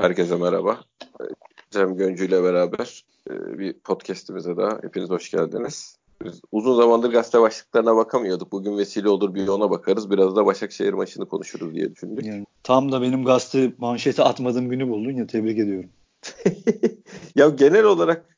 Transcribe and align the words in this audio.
Herkese 0.00 0.36
merhaba. 0.36 0.80
Cem 1.70 1.96
Göncü 1.96 2.26
ile 2.26 2.42
beraber 2.42 3.04
e, 3.30 3.58
bir 3.58 3.72
podcastimize 3.72 4.56
daha 4.56 4.78
hepiniz 4.82 5.10
hoş 5.10 5.30
geldiniz. 5.30 5.96
Biz 6.24 6.40
uzun 6.52 6.76
zamandır 6.76 7.12
gazete 7.12 7.40
başlıklarına 7.40 7.96
bakamıyorduk. 7.96 8.52
Bugün 8.52 8.78
vesile 8.78 9.08
olur 9.08 9.34
bir 9.34 9.48
ona 9.48 9.70
bakarız. 9.70 10.10
Biraz 10.10 10.36
da 10.36 10.46
Başakşehir 10.46 10.92
maçını 10.92 11.26
konuşuruz 11.26 11.74
diye 11.74 11.94
düşündük. 11.94 12.26
Yani, 12.26 12.46
tam 12.62 12.92
da 12.92 13.02
benim 13.02 13.24
gazete 13.24 13.72
manşeti 13.78 14.22
atmadığım 14.22 14.68
günü 14.68 14.88
buldun 14.88 15.12
ya 15.12 15.26
tebrik 15.26 15.58
ediyorum. 15.58 15.90
ya 17.34 17.48
genel 17.48 17.84
olarak 17.84 18.37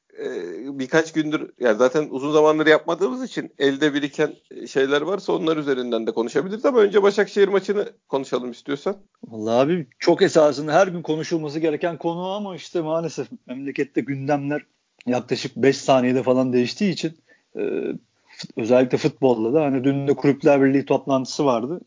birkaç 0.78 1.12
gündür 1.12 1.50
yani 1.60 1.78
zaten 1.78 2.08
uzun 2.10 2.32
zamandır 2.32 2.66
yapmadığımız 2.66 3.24
için 3.24 3.52
elde 3.58 3.94
biriken 3.94 4.32
şeyler 4.68 5.02
varsa 5.02 5.32
onlar 5.32 5.56
üzerinden 5.56 6.06
de 6.06 6.12
konuşabiliriz 6.12 6.64
ama 6.64 6.78
önce 6.78 7.02
Başakşehir 7.02 7.48
maçını 7.48 7.88
konuşalım 8.08 8.50
istiyorsan. 8.50 8.96
Vallahi 9.28 9.54
abi 9.54 9.86
çok 9.98 10.22
esasında 10.22 10.72
her 10.72 10.86
gün 10.86 11.02
konuşulması 11.02 11.58
gereken 11.58 11.98
konu 11.98 12.30
ama 12.30 12.56
işte 12.56 12.80
maalesef 12.80 13.28
memlekette 13.46 14.00
gündemler 14.00 14.62
yaklaşık 15.06 15.56
5 15.56 15.76
saniyede 15.76 16.22
falan 16.22 16.52
değiştiği 16.52 16.92
için 16.92 17.18
e, 17.56 17.62
özellikle 18.56 18.98
futbolda 18.98 19.54
da 19.54 19.64
hani 19.64 19.84
dün 19.84 20.08
de 20.08 20.14
Kulüpler 20.14 20.62
Birliği 20.62 20.84
toplantısı 20.84 21.44
vardı. 21.44 21.80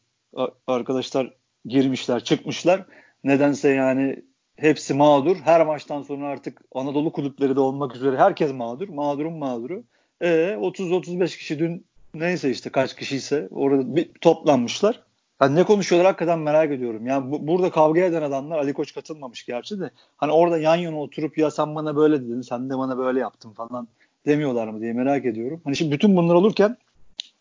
Arkadaşlar 0.68 1.34
girmişler, 1.66 2.24
çıkmışlar. 2.24 2.86
Nedense 3.24 3.70
yani 3.70 4.24
hepsi 4.58 4.94
mağdur. 4.94 5.38
Her 5.44 5.66
maçtan 5.66 6.02
sonra 6.02 6.28
artık 6.28 6.62
Anadolu 6.76 7.12
kulüpleri 7.12 7.56
de 7.56 7.60
olmak 7.60 7.96
üzere 7.96 8.18
herkes 8.18 8.54
mağdur. 8.54 8.90
Mağdurun 8.90 9.34
mağduru. 9.34 9.84
E 10.22 10.28
30-35 10.28 11.38
kişi 11.38 11.60
dün 11.60 11.86
neyse 12.14 12.50
işte 12.50 12.70
kaç 12.70 12.96
kişiyse 12.96 13.48
orada 13.52 13.96
bir 13.96 14.10
toplanmışlar. 14.22 15.04
Hani 15.40 15.56
ne 15.56 15.64
konuşuyorlar 15.64 16.08
hakikaten 16.08 16.40
merak 16.40 16.72
ediyorum. 16.72 17.08
Yani 17.08 17.32
bu, 17.32 17.48
burada 17.48 17.72
kavga 17.72 18.02
eden 18.02 18.22
adamlar 18.22 18.58
Ali 18.58 18.74
Koç 18.74 18.94
katılmamış 18.94 19.46
gerçi 19.46 19.80
de. 19.80 19.90
Hani 20.18 20.32
orada 20.32 20.58
yan 20.58 20.76
yana 20.76 21.00
oturup 21.00 21.38
ya 21.38 21.52
sen 21.52 21.76
bana 21.76 21.96
böyle 21.96 22.22
dedin 22.22 22.42
sen 22.42 22.70
de 22.70 22.78
bana 22.78 22.98
böyle 22.98 23.20
yaptın 23.20 23.52
falan 23.52 23.88
demiyorlar 24.26 24.68
mı 24.68 24.82
diye 24.82 24.94
merak 24.94 25.26
ediyorum. 25.26 25.62
Hani 25.64 25.76
şimdi 25.76 25.92
bütün 25.92 26.16
bunlar 26.16 26.36
olurken 26.36 26.78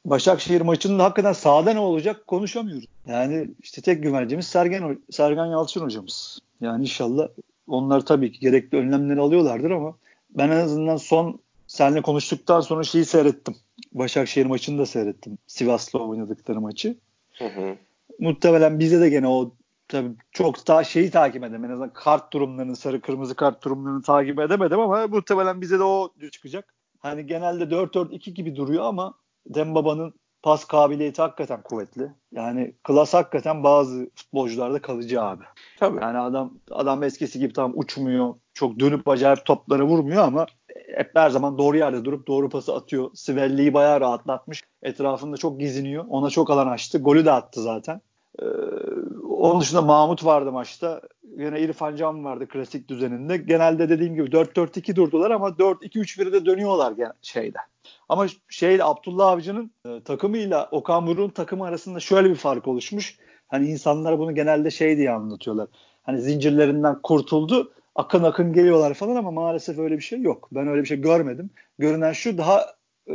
Başakşehir 0.05 0.61
maçında 0.61 1.05
hakikaten 1.05 1.33
sahada 1.33 1.73
ne 1.73 1.79
olacak 1.79 2.27
konuşamıyoruz. 2.27 2.85
Yani 3.07 3.49
işte 3.63 3.83
tek 3.83 4.03
güvencemiz 4.03 4.47
Sergen, 4.47 4.99
Sergen 5.11 5.47
Yalçın 5.47 5.81
hocamız. 5.81 6.39
Yani 6.61 6.83
inşallah 6.83 7.29
onlar 7.67 8.01
tabii 8.01 8.33
ki 8.33 8.41
gerekli 8.41 8.79
önlemleri 8.79 9.21
alıyorlardır 9.21 9.71
ama 9.71 9.95
ben 10.31 10.49
en 10.49 10.61
azından 10.61 10.97
son 10.97 11.41
seninle 11.67 12.03
konuştuktan 12.03 12.61
sonra 12.61 12.83
şeyi 12.83 13.05
seyrettim. 13.05 13.57
Başakşehir 13.93 14.47
maçını 14.47 14.79
da 14.79 14.87
seyrettim. 14.87 15.39
Sivas'la 15.47 15.99
oynadıkları 15.99 16.61
maçı. 16.61 16.97
Hı 17.39 17.45
hı. 17.45 17.77
Muhtemelen 18.19 18.79
bize 18.79 19.01
de 19.01 19.09
gene 19.09 19.29
o 19.29 19.53
tabii 19.89 20.11
çok 20.33 20.69
daha 20.69 20.85
şeyi 20.85 21.11
takip 21.11 21.45
edemedim. 21.45 21.65
En 21.65 21.71
azından 21.71 21.93
kart 21.93 22.33
durumlarını, 22.33 22.77
sarı 22.77 23.01
kırmızı 23.01 23.35
kart 23.35 23.65
durumlarını 23.65 24.03
takip 24.03 24.41
edemedim 24.41 24.81
ama 24.81 25.07
muhtemelen 25.07 25.61
bize 25.61 25.79
de 25.79 25.83
o 25.83 26.13
çıkacak. 26.33 26.75
Hani 26.99 27.27
genelde 27.27 27.65
4-4-2 27.65 28.31
gibi 28.31 28.57
duruyor 28.57 28.85
ama 28.85 29.15
Dembaba'nın 29.47 30.15
pas 30.43 30.65
kabiliyeti 30.65 31.23
hakikaten 31.23 31.63
kuvvetli. 31.63 32.11
Yani 32.33 32.75
klas 32.83 33.15
hakikaten 33.15 33.65
bazı 33.65 34.11
futbolcularda 34.15 34.83
kalıcı 34.83 35.23
abi. 35.23 35.45
Tabii. 35.79 36.01
Yani 36.03 36.19
adam 36.19 36.53
adam 36.71 37.03
eskisi 37.03 37.39
gibi 37.39 37.53
tam 37.53 37.73
uçmuyor. 37.75 38.35
Çok 38.55 38.81
dönüp 38.81 39.09
acayip 39.09 39.45
toplara 39.45 39.85
vurmuyor 39.85 40.23
ama 40.25 40.47
hep 40.97 41.11
her 41.15 41.31
zaman 41.31 41.59
doğru 41.59 41.77
yerde 41.77 42.05
durup 42.05 42.27
doğru 42.27 42.49
pası 42.49 42.75
atıyor. 42.75 43.11
Sivelli'yi 43.15 43.75
bayağı 43.75 44.01
rahatlatmış. 44.01 44.65
Etrafında 44.83 45.37
çok 45.37 45.61
giziniyor. 45.61 46.05
Ona 46.09 46.31
çok 46.31 46.51
alan 46.51 46.67
açtı. 46.67 46.99
Golü 46.99 47.25
de 47.25 47.33
attı 47.33 47.63
zaten. 47.63 48.01
Ee, 48.39 48.45
onun 49.29 49.61
dışında 49.61 49.83
Mahmut 49.83 50.25
vardı 50.25 50.53
maçta. 50.53 51.01
Yine 51.37 51.61
İrfan 51.61 51.97
Can 51.97 52.25
vardı 52.25 52.49
klasik 52.49 52.89
düzeninde. 52.89 53.37
Genelde 53.37 53.89
dediğim 53.89 54.15
gibi 54.15 54.31
4-4-2 54.31 54.97
durdular 54.97 55.31
ama 55.31 55.49
4-2-3-1'de 55.49 56.47
dönüyorlar 56.47 56.95
şeyde. 57.23 57.59
Ama 58.09 58.27
şeyle 58.49 58.85
Abdullah 58.85 59.29
Avcı'nın 59.29 59.71
e, 59.87 60.03
takımıyla 60.03 60.69
Okan 60.71 61.07
Buruk'un 61.07 61.29
takımı 61.31 61.65
arasında 61.67 62.01
şöyle 62.01 62.31
bir 62.31 62.35
fark 62.35 62.69
oluşmuş. 62.69 63.19
Hani 63.49 63.69
insanlar 63.69 64.19
bunu 64.19 64.35
genelde 64.35 64.71
şey 64.71 64.97
diye 64.97 65.11
anlatıyorlar. 65.11 65.69
Hani 66.03 66.21
zincirlerinden 66.21 67.03
kurtuldu. 67.03 67.73
Akın 67.95 68.23
akın 68.23 68.53
geliyorlar 68.53 68.95
falan 68.95 69.17
ama 69.17 69.31
maalesef 69.31 69.79
öyle 69.79 69.97
bir 69.97 70.03
şey 70.03 70.21
yok. 70.21 70.49
Ben 70.53 70.69
öyle 70.69 70.83
bir 70.83 70.87
şey 70.87 71.01
görmedim. 71.01 71.51
Görünen 71.79 72.13
şu 72.13 72.39
daha 72.39 72.67
e, 73.11 73.15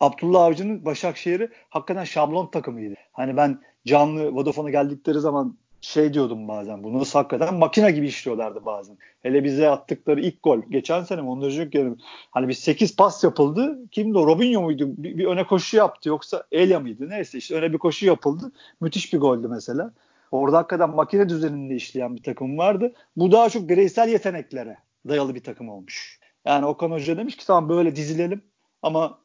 Abdullah 0.00 0.42
Avcı'nın 0.42 0.84
Başakşehir'i 0.84 1.48
hakikaten 1.68 2.04
şablon 2.04 2.50
takımıydı. 2.50 2.94
Hani 3.12 3.36
ben 3.36 3.60
canlı 3.86 4.34
Vodafone'a 4.34 4.70
geldikleri 4.70 5.20
zaman 5.20 5.58
şey 5.80 6.14
diyordum 6.14 6.48
bazen 6.48 6.84
bunu 6.84 7.04
hakikaten 7.12 7.54
makine 7.54 7.90
gibi 7.90 8.06
işliyorlardı 8.06 8.64
bazen. 8.64 8.98
Hele 9.22 9.44
bize 9.44 9.70
attıkları 9.70 10.20
ilk 10.20 10.42
gol 10.42 10.60
geçen 10.70 11.02
sene 11.04 11.20
mi 11.20 11.28
ondan 11.28 11.50
önceki 11.50 11.94
hani 12.30 12.48
bir 12.48 12.52
8 12.54 12.96
pas 12.96 13.24
yapıldı. 13.24 13.78
Kimdi 13.90 14.18
o? 14.18 14.26
Robinho 14.26 14.62
muydu? 14.62 14.94
Bir, 14.96 15.18
bir 15.18 15.24
öne 15.24 15.46
koşu 15.46 15.76
yaptı 15.76 16.08
yoksa 16.08 16.44
Elia 16.52 16.80
mıydı? 16.80 17.10
Neyse 17.10 17.38
işte 17.38 17.54
öne 17.54 17.72
bir 17.72 17.78
koşu 17.78 18.06
yapıldı. 18.06 18.52
Müthiş 18.80 19.12
bir 19.12 19.18
goldü 19.18 19.48
mesela. 19.48 19.92
Orada 20.30 20.58
hakikaten 20.58 20.90
makine 20.90 21.28
düzeninde 21.28 21.74
işleyen 21.74 22.16
bir 22.16 22.22
takım 22.22 22.58
vardı. 22.58 22.92
Bu 23.16 23.32
daha 23.32 23.50
çok 23.50 23.68
bireysel 23.68 24.08
yeteneklere 24.08 24.76
dayalı 25.08 25.34
bir 25.34 25.42
takım 25.42 25.68
olmuş. 25.68 26.20
Yani 26.44 26.66
Okan 26.66 26.90
Hoca 26.90 27.16
demiş 27.16 27.36
ki 27.36 27.46
tamam 27.46 27.68
böyle 27.68 27.96
dizilelim 27.96 28.42
ama 28.82 29.18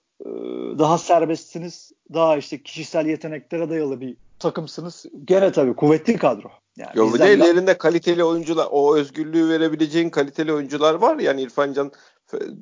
daha 0.80 0.98
serbestsiniz. 0.98 1.92
Daha 2.14 2.38
işte 2.38 2.64
kişisel 2.64 3.06
yeteneklere 3.06 3.70
dayalı 3.70 4.02
bir 4.02 4.18
takımsınız. 4.40 5.06
Gene 5.26 5.52
tabii 5.52 5.76
kuvvetli 5.76 6.18
kadro. 6.18 6.50
Yani 6.78 6.92
Yo 6.96 7.14
bir 7.14 7.20
de 7.20 7.26
ellerinde 7.26 7.78
kaliteli 7.78 8.24
oyuncular, 8.24 8.68
o 8.72 8.96
özgürlüğü 8.96 9.50
verebileceğin 9.50 10.10
kaliteli 10.10 10.54
oyuncular 10.54 10.94
var. 10.94 11.20
Yani 11.20 11.42
İrfan 11.42 11.74
Can 11.74 11.92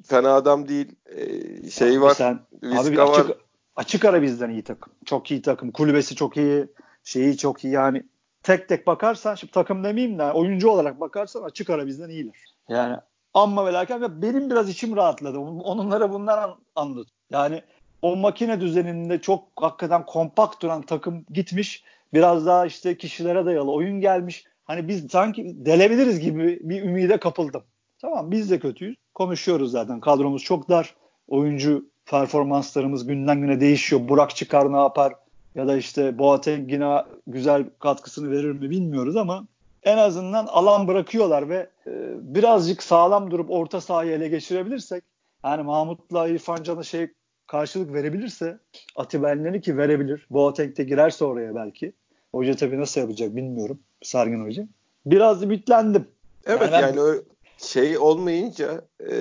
fena 0.05 0.33
adam 0.33 0.67
değil. 0.67 0.95
Ee, 1.05 1.69
şey 1.69 1.89
abi 1.89 2.01
var. 2.01 2.13
Sen, 2.13 2.39
abi 2.63 2.91
bir 2.91 2.97
açık, 2.97 3.29
var. 3.29 3.37
açık 3.75 4.05
ara 4.05 4.21
bizden 4.21 4.49
iyi 4.49 4.63
takım. 4.63 4.93
Çok 5.05 5.31
iyi 5.31 5.41
takım. 5.41 5.71
Kulübesi 5.71 6.15
çok 6.15 6.37
iyi. 6.37 6.67
Şeyi 7.03 7.37
çok 7.37 7.63
iyi. 7.63 7.73
Yani 7.73 8.03
tek 8.43 8.69
tek 8.69 8.87
bakarsan 8.87 9.35
şimdi 9.35 9.53
takım 9.53 9.83
demeyeyim 9.83 10.19
de 10.19 10.31
oyuncu 10.31 10.69
olarak 10.69 10.99
bakarsan 10.99 11.43
açık 11.43 11.69
ara 11.69 11.87
bizden 11.87 12.09
iyiler. 12.09 12.55
Yani 12.69 12.97
amma 13.33 13.65
ve 13.65 13.73
lakin 13.73 14.21
benim 14.21 14.49
biraz 14.49 14.69
içim 14.69 14.95
rahatladı. 14.95 15.39
Onlara 15.39 16.13
bunlar 16.13 16.55
anladım. 16.75 17.11
Yani 17.31 17.61
o 18.01 18.15
makine 18.15 18.61
düzeninde 18.61 19.21
çok 19.21 19.43
hakikaten 19.55 20.05
kompakt 20.05 20.61
duran 20.61 20.81
takım 20.81 21.25
gitmiş. 21.29 21.83
Biraz 22.13 22.45
daha 22.45 22.65
işte 22.65 22.97
kişilere 22.97 23.45
dayalı 23.45 23.71
oyun 23.71 24.01
gelmiş. 24.01 24.45
Hani 24.65 24.87
biz 24.87 25.11
sanki 25.11 25.65
delebiliriz 25.65 26.19
gibi 26.19 26.59
bir 26.61 26.83
ümide 26.83 27.19
kapıldım. 27.19 27.63
Tamam 28.01 28.31
biz 28.31 28.51
de 28.51 28.59
kötüyüz. 28.59 28.95
Konuşuyoruz 29.13 29.71
zaten. 29.71 29.99
Kadromuz 29.99 30.43
çok 30.43 30.69
dar. 30.69 30.95
Oyuncu 31.27 31.85
performanslarımız 32.05 33.07
günden 33.07 33.41
güne 33.41 33.59
değişiyor. 33.59 34.09
Burak 34.09 34.35
çıkar 34.35 34.73
ne 34.73 34.77
yapar? 34.77 35.13
Ya 35.55 35.67
da 35.67 35.77
işte 35.77 36.17
Boateng 36.17 36.71
yine 36.71 37.03
güzel 37.27 37.65
katkısını 37.79 38.31
verir 38.31 38.51
mi 38.51 38.69
bilmiyoruz 38.69 39.15
ama 39.15 39.47
en 39.83 39.97
azından 39.97 40.45
alan 40.45 40.87
bırakıyorlar 40.87 41.49
ve 41.49 41.69
e, 41.87 41.91
birazcık 42.35 42.83
sağlam 42.83 43.31
durup 43.31 43.51
orta 43.51 43.81
sahayı 43.81 44.11
ele 44.11 44.27
geçirebilirsek 44.27 45.03
yani 45.43 45.63
Mahmut'la 45.63 46.27
İrfan 46.27 46.63
Can'a 46.63 46.83
şey 46.83 47.07
karşılık 47.51 47.93
verebilirse 47.93 48.59
Atiba 48.95 49.59
ki 49.61 49.77
verebilir. 49.77 50.27
Boateng 50.29 50.77
de 50.77 50.83
girerse 50.83 51.25
oraya 51.25 51.55
belki. 51.55 51.93
Hoca 52.31 52.55
tabii 52.55 52.79
nasıl 52.79 53.01
yapacak 53.01 53.35
bilmiyorum. 53.35 53.79
Sargın 54.03 54.45
Hoca. 54.45 54.67
Biraz 55.05 55.43
ümitlendim. 55.43 56.07
Evet 56.45 56.69
yani, 56.71 56.99
yani 56.99 57.21
şey 57.57 57.97
olmayınca 57.97 58.81
e, 59.09 59.15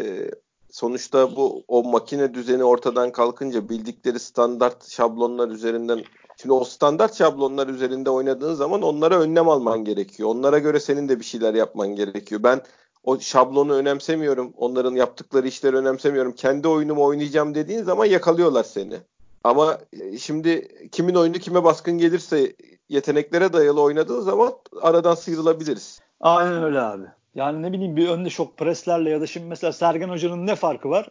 sonuçta 0.70 1.36
bu 1.36 1.64
o 1.69 1.84
makine 1.84 2.34
düzeni 2.34 2.64
ortadan 2.64 3.12
kalkınca 3.12 3.69
bildikleri 3.69 4.19
standart 4.19 4.88
şablonlar 4.88 5.48
üzerinden 5.48 6.04
şimdi 6.36 6.52
o 6.52 6.64
standart 6.64 7.14
şablonlar 7.14 7.69
üzerinde 7.69 8.10
oynadığın 8.10 8.54
zaman 8.54 8.82
onlara 8.82 9.20
önlem 9.20 9.48
alman 9.48 9.84
gerekiyor. 9.84 10.28
Onlara 10.28 10.58
göre 10.58 10.80
senin 10.80 11.08
de 11.08 11.19
bir 11.19 11.24
şeyler 11.24 11.54
yapman 11.54 11.88
gerekiyor. 11.88 12.42
Ben 12.42 12.60
o 13.05 13.20
şablonu 13.20 13.75
önemsemiyorum. 13.75 14.52
Onların 14.56 14.94
yaptıkları 14.94 15.49
işleri 15.49 15.76
önemsemiyorum. 15.76 16.32
Kendi 16.32 16.69
oyunumu 16.69 17.05
oynayacağım 17.05 17.55
dediğin 17.55 17.82
zaman 17.82 18.05
yakalıyorlar 18.05 18.64
seni. 18.64 18.97
Ama 19.44 19.79
e, 19.93 20.19
şimdi 20.19 20.69
kimin 20.93 21.14
oyunu 21.14 21.38
kime 21.38 21.64
baskın 21.64 21.99
gelirse 21.99 22.56
yeteneklere 22.88 23.52
dayalı 23.52 23.82
oynadığın 23.82 24.20
zaman 24.20 24.52
aradan 24.82 25.14
sıyrılabiliriz. 25.14 26.00
Aynen 26.20 26.62
öyle 26.62 26.81
abi. 26.81 27.06
Yani 27.35 27.62
ne 27.62 27.73
bileyim 27.73 27.97
bir 27.97 28.08
önde 28.08 28.31
şok 28.31 28.56
preslerle 28.56 29.11
ya 29.11 29.20
da 29.20 29.26
şimdi 29.26 29.46
mesela 29.46 29.73
Sergen 29.73 30.08
Hoca'nın 30.08 30.46
ne 30.46 30.56
farkı 30.56 30.91
var 30.91 31.11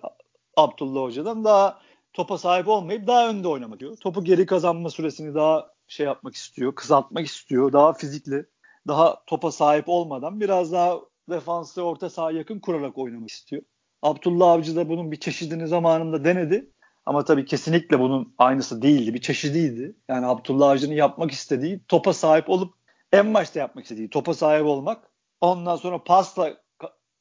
Abdullah 0.58 1.02
Hoca'dan? 1.02 1.44
Daha 1.44 1.80
topa 2.14 2.38
sahip 2.38 2.68
olmayıp 2.68 3.08
daha 3.08 3.30
önde 3.30 3.48
oynamak 3.48 3.80
diyor. 3.80 3.98
Topu 3.98 4.24
geri 4.24 4.46
kazanma 4.46 4.90
süresini 4.90 5.36
daha 5.36 5.68
şey 5.88 6.06
yapmak 6.06 6.36
istiyor, 6.36 6.76
kısaltmak 6.76 7.26
istiyor. 7.26 7.74
Daha 7.74 7.94
fizikli, 7.94 8.46
daha 8.88 9.26
topa 9.26 9.52
sahip 9.52 9.90
olmadan 9.90 10.40
biraz 10.40 10.72
daha 10.72 11.00
defansı 11.30 11.82
orta 11.84 12.10
saha 12.10 12.32
yakın 12.32 12.60
kurarak 12.60 12.98
oynamak 12.98 13.30
istiyor. 13.30 13.62
Abdullah 14.02 14.52
Avcı 14.52 14.76
da 14.76 14.90
bunun 14.90 15.12
bir 15.12 15.20
çeşidini 15.20 15.68
zamanında 15.68 16.26
denedi. 16.26 16.72
Ama 17.06 17.24
tabii 17.24 17.46
kesinlikle 17.46 18.00
bunun 18.00 18.34
aynısı 18.38 18.82
değildi. 18.82 19.14
Bir 19.14 19.22
çeşidiydi. 19.22 19.96
Yani 20.08 20.26
Abdullah 20.26 20.70
Avcı'nın 20.70 20.94
yapmak 20.94 21.32
istediği 21.32 21.82
topa 21.88 22.14
sahip 22.14 22.50
olup 22.50 22.74
en 23.12 23.34
başta 23.34 23.60
yapmak 23.60 23.86
istediği 23.86 24.10
topa 24.10 24.34
sahip 24.34 24.66
olmak. 24.66 25.12
Ondan 25.42 25.76
sonra 25.76 26.04
pasla 26.04 26.58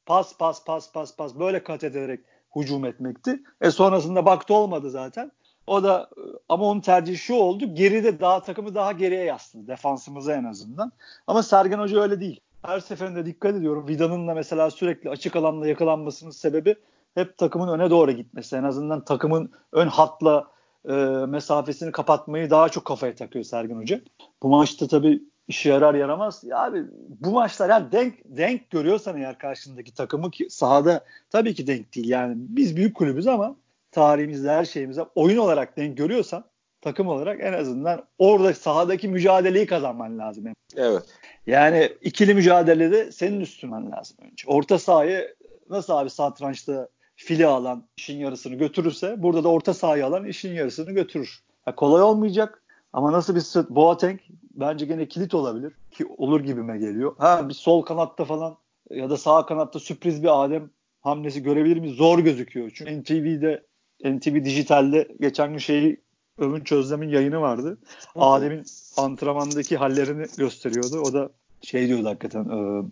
pas 0.07 0.37
pas 0.39 0.65
pas 0.65 0.93
pas 0.93 1.17
pas 1.17 1.39
böyle 1.39 1.63
kat 1.63 1.85
ederek 1.85 2.21
hücum 2.57 2.85
etmekti. 2.85 3.43
E 3.61 3.71
sonrasında 3.71 4.27
baktı 4.27 4.55
olmadı 4.55 4.91
zaten. 4.91 5.33
O 5.67 5.83
da 5.83 6.11
ama 6.49 6.65
onun 6.65 6.81
tercihi 6.81 7.17
şu 7.17 7.35
oldu. 7.35 7.75
Geride 7.75 8.21
daha 8.21 8.43
takımı 8.43 8.75
daha 8.75 8.93
geriye 8.93 9.25
yasladı. 9.25 9.67
Defansımıza 9.67 10.33
en 10.33 10.45
azından. 10.45 10.93
Ama 11.27 11.43
Sergen 11.43 11.79
Hoca 11.79 12.01
öyle 12.01 12.21
değil. 12.21 12.41
Her 12.63 12.81
seferinde 12.81 13.27
dikkat 13.27 13.55
ediyorum. 13.55 13.89
Vida'nın 13.89 14.29
da 14.29 14.35
mesela 14.35 14.71
sürekli 14.71 15.11
açık 15.11 15.37
alanda 15.37 15.67
yakalanmasının 15.67 16.31
sebebi 16.31 16.75
hep 17.15 17.39
takımın 17.39 17.69
öne 17.69 17.91
doğru 17.91 18.13
gitmesi. 18.13 18.57
En 18.57 18.65
azından 18.65 19.05
takımın 19.05 19.51
ön 19.73 19.87
hatla 19.87 20.47
e, 20.89 20.93
mesafesini 21.29 21.93
kapatmayı 21.93 22.51
daha 22.51 22.69
çok 22.69 22.85
kafaya 22.85 23.15
takıyor 23.15 23.45
Sergen 23.45 23.77
Hoca. 23.77 24.01
Bu 24.43 24.49
maçta 24.49 24.89
tabii 24.89 25.23
işe 25.49 25.69
yarar 25.69 25.95
yaramaz. 25.95 26.45
Ya 26.45 26.59
abi 26.59 26.85
bu 27.21 27.31
maçlar 27.31 27.69
yani 27.69 27.93
denk 27.93 28.15
denk 28.25 28.71
görüyorsan 28.71 29.17
eğer 29.17 29.39
karşındaki 29.39 29.95
takımı 29.95 30.31
ki 30.31 30.47
sahada 30.51 31.05
tabii 31.31 31.55
ki 31.55 31.67
denk 31.67 31.95
değil. 31.95 32.09
Yani 32.09 32.35
biz 32.37 32.77
büyük 32.77 32.97
kulübüz 32.97 33.27
ama 33.27 33.57
tarihimizde 33.91 34.51
her 34.51 34.65
şeyimizde 34.65 35.03
oyun 35.15 35.39
olarak 35.39 35.77
denk 35.77 35.97
görüyorsan 35.97 36.45
takım 36.81 37.09
olarak 37.09 37.41
en 37.41 37.53
azından 37.53 38.05
orada 38.19 38.55
sahadaki 38.55 39.09
mücadeleyi 39.09 39.67
kazanman 39.67 40.19
lazım. 40.19 40.45
Evet. 40.77 41.03
Yani 41.49 41.93
ikili 42.03 42.35
mücadelede 42.35 43.13
senin 43.13 43.41
üstünmen 43.41 43.91
lazım 43.91 44.17
önce. 44.21 44.45
Orta 44.47 44.79
sahayı 44.79 45.35
nasıl 45.71 45.93
abi 45.93 46.11
satrançta 46.11 46.89
fili 47.17 47.47
alan 47.47 47.85
işin 47.97 48.19
yarısını 48.19 48.55
götürürse 48.55 49.23
burada 49.23 49.45
da 49.45 49.49
orta 49.49 49.75
sahayı 49.75 50.07
alan 50.07 50.27
işin 50.27 50.55
yarısını 50.55 50.93
götürür. 50.93 51.41
Ya 51.67 51.75
kolay 51.75 52.03
olmayacak 52.03 52.63
ama 52.93 53.13
nasıl 53.13 53.35
bir 53.35 53.75
Boateng 53.75 54.21
bence 54.55 54.87
gene 54.87 55.09
kilit 55.09 55.35
olabilir 55.35 55.73
ki 55.91 56.07
olur 56.19 56.41
gibime 56.41 56.79
geliyor. 56.79 57.15
Ha 57.19 57.49
bir 57.49 57.55
sol 57.55 57.83
kanatta 57.83 58.25
falan 58.25 58.57
ya 58.91 59.11
da 59.11 59.17
sağ 59.17 59.47
kanatta 59.47 59.79
sürpriz 59.79 60.23
bir 60.23 60.45
Adem 60.45 60.71
hamlesi 61.01 61.43
görebilir 61.43 61.77
miyiz? 61.77 61.97
Zor 61.97 62.19
gözüküyor. 62.19 62.71
Çünkü 62.75 63.01
NTV'de 63.01 63.63
NTV 64.05 64.45
Dijital'de 64.45 65.09
geçen 65.21 65.51
gün 65.51 65.59
şeyi 65.59 66.01
Övünç 66.39 66.73
Özlem'in 66.73 67.09
yayını 67.09 67.41
vardı. 67.41 67.79
Adem'in 68.17 68.65
antrenmandaki 68.97 69.77
hallerini 69.77 70.27
gösteriyordu. 70.39 71.01
O 71.01 71.13
da 71.13 71.29
şey 71.63 71.89
diyordu 71.89 72.09
hakikaten 72.09 72.45
e, 72.45 72.83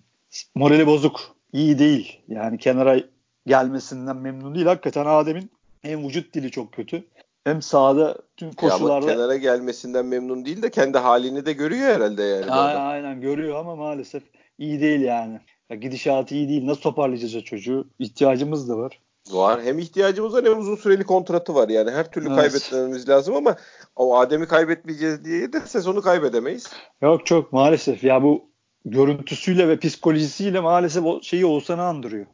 morali 0.54 0.86
bozuk. 0.86 1.20
iyi 1.52 1.78
değil. 1.78 2.20
Yani 2.28 2.58
kenara 2.58 3.00
gelmesinden 3.46 4.16
memnun 4.16 4.54
değil. 4.54 4.66
Hakikaten 4.66 5.06
Adem'in 5.06 5.50
hem 5.82 6.08
vücut 6.08 6.34
dili 6.34 6.50
çok 6.50 6.72
kötü 6.72 7.04
hem 7.44 7.62
sahada 7.62 8.18
tüm 8.36 8.52
koşularda. 8.52 9.10
Ya 9.10 9.16
kenara 9.16 9.36
gelmesinden 9.36 10.06
memnun 10.06 10.44
değil 10.44 10.62
de 10.62 10.70
kendi 10.70 10.98
halini 10.98 11.46
de 11.46 11.52
görüyor 11.52 11.94
herhalde 11.94 12.22
yani. 12.22 12.50
Aynen, 12.50 12.80
aynen 12.80 13.20
görüyor 13.20 13.56
ama 13.56 13.76
maalesef 13.76 14.22
iyi 14.58 14.80
değil 14.80 15.00
yani. 15.00 15.40
Ya 15.70 15.76
gidişatı 15.76 16.34
iyi 16.34 16.48
değil. 16.48 16.66
Nasıl 16.66 16.80
toparlayacağız 16.80 17.36
o 17.36 17.40
çocuğu? 17.40 17.88
İhtiyacımız 17.98 18.68
da 18.68 18.78
var. 18.78 19.00
Var. 19.30 19.62
Hem 19.62 19.78
ihtiyacımız 19.78 20.34
var 20.34 20.44
hem 20.44 20.58
uzun 20.58 20.76
süreli 20.76 21.04
kontratı 21.04 21.54
var. 21.54 21.68
Yani 21.68 21.90
her 21.90 22.10
türlü 22.10 22.28
evet. 22.28 22.36
kaybetmemiz 22.36 23.08
lazım 23.08 23.36
ama 23.36 23.56
o 23.96 24.18
Adem'i 24.18 24.46
kaybetmeyeceğiz 24.46 25.24
diye 25.24 25.52
de 25.52 25.60
sezonu 25.60 26.02
kaybedemeyiz. 26.02 26.72
Yok 27.02 27.26
çok 27.26 27.52
maalesef. 27.52 28.04
Ya 28.04 28.22
bu 28.22 28.44
görüntüsüyle 28.84 29.68
ve 29.68 29.78
psikolojisiyle 29.78 30.60
maalesef 30.60 31.04
o 31.04 31.22
şeyi 31.22 31.46
Oğuzhan'ı 31.46 31.82
andırıyor. 31.82 32.26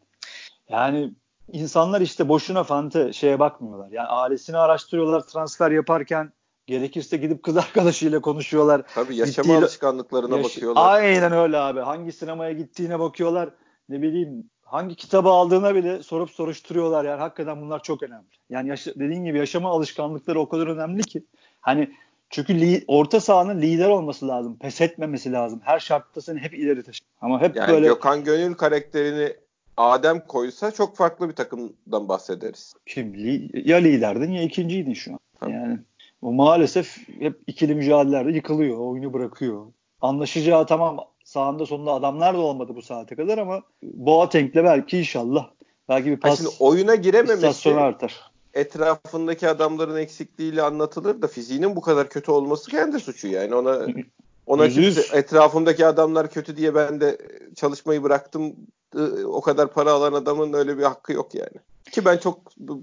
Yani 0.68 1.14
insanlar 1.52 2.00
işte 2.00 2.28
boşuna 2.28 2.64
fante 2.64 3.12
şeye 3.12 3.38
bakmıyorlar. 3.38 3.88
Yani 3.90 4.08
ailesini 4.08 4.56
araştırıyorlar 4.56 5.20
transfer 5.20 5.70
yaparken 5.70 6.32
gerekirse 6.66 7.16
gidip 7.16 7.42
kız 7.42 7.56
arkadaşıyla 7.66 8.20
konuşuyorlar. 8.20 8.82
Tabii 8.94 9.16
yaşama 9.16 9.46
Gittiği, 9.46 9.64
alışkanlıklarına 9.64 10.36
yaş- 10.36 10.44
bakıyorlar. 10.44 10.94
Aynen 10.94 11.32
öyle 11.32 11.58
abi. 11.58 11.80
Hangi 11.80 12.12
sinemaya 12.12 12.52
gittiğine 12.52 13.00
bakıyorlar. 13.00 13.50
Ne 13.88 14.02
bileyim 14.02 14.50
hangi 14.72 14.94
kitabı 14.94 15.28
aldığına 15.28 15.74
bile 15.74 16.02
sorup 16.02 16.30
soruşturuyorlar 16.30 17.04
yani 17.04 17.20
hakikaten 17.20 17.62
bunlar 17.62 17.82
çok 17.82 18.02
önemli. 18.02 18.24
Yani 18.50 18.68
yaşa, 18.68 18.94
dediğin 18.94 19.24
gibi 19.24 19.38
yaşama 19.38 19.70
alışkanlıkları 19.70 20.40
o 20.40 20.48
kadar 20.48 20.66
önemli 20.66 21.02
ki 21.02 21.22
hani 21.60 21.90
çünkü 22.30 22.60
li, 22.60 22.84
orta 22.86 23.20
sahanın 23.20 23.62
lider 23.62 23.88
olması 23.88 24.28
lazım. 24.28 24.58
Pes 24.58 24.80
etmemesi 24.80 25.32
lazım. 25.32 25.60
Her 25.64 25.78
şartta 25.78 26.20
seni 26.20 26.38
hep 26.38 26.54
ileri 26.54 26.82
taşır. 26.82 27.06
Ama 27.20 27.40
hep 27.40 27.56
yani 27.56 27.72
böyle 27.72 27.86
Gökhan 27.86 28.24
Gönül 28.24 28.54
karakterini 28.54 29.36
Adem 29.76 30.26
koysa 30.26 30.70
çok 30.70 30.96
farklı 30.96 31.28
bir 31.28 31.34
takımdan 31.34 32.08
bahsederiz. 32.08 32.74
Kim? 32.86 33.14
Li, 33.14 33.50
ya 33.70 33.76
liderdin 33.76 34.32
ya 34.32 34.42
ikinciydin 34.42 34.94
şu 34.94 35.12
an. 35.12 35.18
Tabii. 35.40 35.52
Yani 35.52 35.78
o 36.22 36.32
maalesef 36.32 37.08
hep 37.18 37.40
ikili 37.46 37.74
mücadelelerde 37.74 38.32
yıkılıyor. 38.32 38.78
Oyunu 38.78 39.12
bırakıyor. 39.12 39.66
Anlaşacağı 40.00 40.66
tamam 40.66 41.00
sağında 41.32 41.66
sonunda 41.66 41.92
adamlar 41.92 42.34
da 42.34 42.38
olmadı 42.38 42.72
bu 42.76 42.82
saate 42.82 43.16
kadar 43.16 43.38
ama 43.38 43.62
Boateng'le 43.82 44.54
belki 44.54 44.98
inşallah 44.98 45.50
belki 45.88 46.10
bir 46.10 46.16
pas 46.16 46.38
Şimdi 46.38 46.50
oyuna 46.60 46.94
girememesi 46.94 47.74
artar. 47.74 48.30
etrafındaki 48.54 49.48
adamların 49.48 49.96
eksikliğiyle 49.96 50.62
anlatılır 50.62 51.22
da 51.22 51.26
fiziğinin 51.26 51.76
bu 51.76 51.80
kadar 51.80 52.08
kötü 52.08 52.30
olması 52.30 52.70
kendi 52.70 53.00
suçu 53.00 53.28
yani 53.28 53.54
ona 53.54 53.86
ona 54.46 54.68
kimse, 54.68 55.16
etrafımdaki 55.16 55.86
adamlar 55.86 56.30
kötü 56.30 56.56
diye 56.56 56.74
ben 56.74 57.00
de 57.00 57.18
çalışmayı 57.56 58.02
bıraktım 58.02 58.56
o 59.26 59.40
kadar 59.40 59.72
para 59.72 59.92
alan 59.92 60.12
adamın 60.12 60.52
öyle 60.52 60.78
bir 60.78 60.82
hakkı 60.82 61.12
yok 61.12 61.34
yani. 61.34 61.56
Ki 61.92 62.04
ben 62.04 62.16
çok 62.16 62.38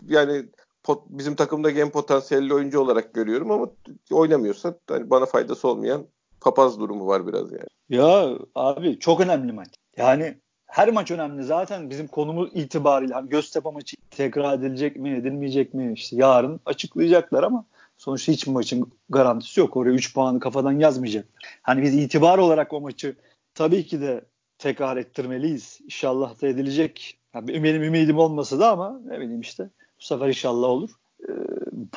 yani 0.07 0.45
pot, 0.84 1.04
bizim 1.10 1.36
takımda 1.36 1.69
gen 1.72 1.90
potansiyelli 1.90 2.54
oyuncu 2.54 2.80
olarak 2.80 3.13
görüyorum 3.13 3.52
ama 3.52 3.69
oynamıyorsa 4.12 4.75
hani 4.88 5.10
bana 5.10 5.25
faydası 5.25 5.68
olmayan 5.68 6.06
papaz 6.42 6.80
durumu 6.80 7.08
var 7.08 7.28
biraz 7.28 7.52
yani. 7.52 7.64
Ya 7.90 8.30
abi 8.56 9.00
çok 9.00 9.22
önemli 9.22 9.52
maç. 9.52 9.68
Yani 9.98 10.36
her 10.66 10.90
maç 10.90 11.12
önemli. 11.12 11.44
Zaten 11.44 11.90
bizim 11.90 12.08
konumuz 12.08 12.50
itibariyle 12.54 13.14
hani 13.14 13.30
Göztepe 13.30 13.72
maçı 13.72 13.98
tekrar 14.12 14.60
edilecek 14.60 14.96
mi, 14.96 15.10
edilmeyecek 15.10 15.74
mi 15.74 15.94
işte 15.94 16.16
yarın 16.16 16.60
açıklayacaklar 16.66 17.44
ama 17.44 17.66
sonuçta 17.98 18.32
hiç 18.32 18.48
maçın 18.48 18.92
garantisi 19.10 19.60
yok. 19.60 19.78
Oraya 19.78 19.92
3 19.92 20.14
puanı 20.14 20.40
kafadan 20.40 20.80
yazmayacaklar. 20.80 21.32
Hani 21.62 21.82
biz 21.82 21.96
itibar 21.96 22.38
olarak 22.38 22.74
o 22.74 22.82
maçı 22.82 23.16
tabii 23.54 23.86
ki 23.86 24.02
de 24.02 24.22
tekrar 24.58 24.98
ettirmeliyiz. 24.98 25.80
İnşallah 25.84 26.42
da 26.42 26.48
edilecek. 26.48 27.18
Yani 27.36 27.64
benim 27.64 27.84
ümidim 27.84 28.18
olmasa 28.18 28.60
da 28.60 28.72
ama 28.72 29.00
ne 29.06 29.20
bileyim 29.20 29.42
işte 29.42 29.70
bu 30.00 30.04
sefer 30.04 30.28
inşallah 30.28 30.68
olur. 30.68 30.90
Ee, 31.30 31.32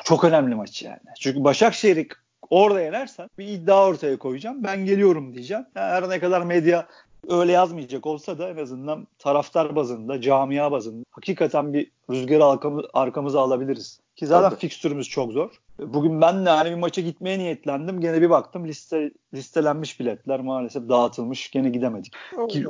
çok 0.03 0.23
önemli 0.23 0.55
maç 0.55 0.83
yani. 0.83 0.99
Çünkü 1.19 1.43
Başakşehir'i 1.43 2.07
orada 2.53 2.81
yenersen 2.81 3.29
bir 3.37 3.47
iddia 3.47 3.87
ortaya 3.87 4.17
koyacağım. 4.17 4.63
Ben 4.63 4.85
geliyorum 4.85 5.33
diyeceğim. 5.33 5.65
Yani 5.75 5.91
her 5.91 6.09
ne 6.09 6.19
kadar 6.19 6.41
medya 6.41 6.87
öyle 7.29 7.51
yazmayacak 7.51 8.05
olsa 8.05 8.37
da 8.37 8.49
en 8.49 8.57
azından 8.57 9.07
taraftar 9.19 9.75
bazında, 9.75 10.21
camia 10.21 10.71
bazında 10.71 11.05
hakikaten 11.11 11.73
bir 11.73 11.91
rüzgarı 12.09 12.45
arkamı, 12.45 12.81
arkamıza 12.93 13.41
alabiliriz. 13.41 13.99
Ki 14.15 14.27
zaten 14.27 14.49
Tabii. 14.49 14.59
fikstürümüz 14.59 15.09
çok 15.09 15.31
zor. 15.31 15.49
Bugün 15.79 16.21
ben 16.21 16.45
de 16.45 16.49
hani 16.49 16.69
bir 16.69 16.75
maça 16.75 17.01
gitmeye 17.01 17.39
niyetlendim. 17.39 18.01
Gene 18.01 18.21
bir 18.21 18.29
baktım 18.29 18.67
liste 18.67 19.11
listelenmiş 19.33 19.99
biletler 19.99 20.39
maalesef 20.39 20.89
dağıtılmış. 20.89 21.51
Gene 21.51 21.69
gidemedik. 21.69 22.13
Ki 22.49 22.65